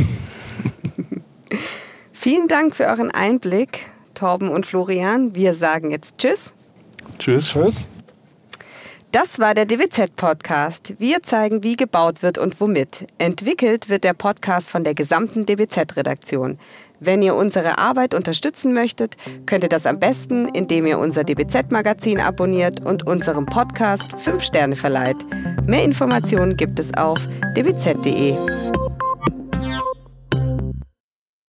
Vielen 2.13 2.47
Dank 2.47 2.75
für 2.75 2.85
euren 2.85 3.11
Einblick. 3.11 3.91
Torben 4.13 4.49
und 4.49 4.65
Florian. 4.65 5.35
Wir 5.35 5.53
sagen 5.53 5.91
jetzt 5.91 6.17
Tschüss. 6.17 6.53
Tschüss. 7.19 7.49
Tschüss. 7.49 7.87
Das 9.11 9.39
war 9.39 9.53
der 9.53 9.65
DBZ-Podcast. 9.65 10.95
Wir 10.99 11.23
zeigen, 11.23 11.63
wie 11.63 11.77
gebaut 11.77 12.21
wird 12.23 12.37
und 12.37 12.59
womit. 12.59 13.07
Entwickelt 13.17 13.87
wird 13.87 14.03
der 14.03 14.13
Podcast 14.13 14.69
von 14.69 14.83
der 14.83 14.95
gesamten 14.95 15.45
DBZ-Redaktion. 15.45 16.59
Wenn 16.99 17.21
ihr 17.21 17.35
unsere 17.35 17.77
Arbeit 17.77 18.13
unterstützen 18.13 18.73
möchtet, 18.73 19.15
könnt 19.45 19.63
ihr 19.63 19.69
das 19.69 19.85
am 19.85 19.99
besten, 19.99 20.49
indem 20.49 20.85
ihr 20.85 20.99
unser 20.99 21.23
DBZ-Magazin 21.23 22.19
abonniert 22.19 22.81
und 22.85 23.07
unserem 23.07 23.45
Podcast 23.45 24.19
5 24.19 24.43
Sterne 24.43 24.75
verleiht. 24.75 25.25
Mehr 25.65 25.83
Informationen 25.83 26.57
gibt 26.57 26.79
es 26.79 26.93
auf 26.95 27.19
dbz.de. 27.55 28.35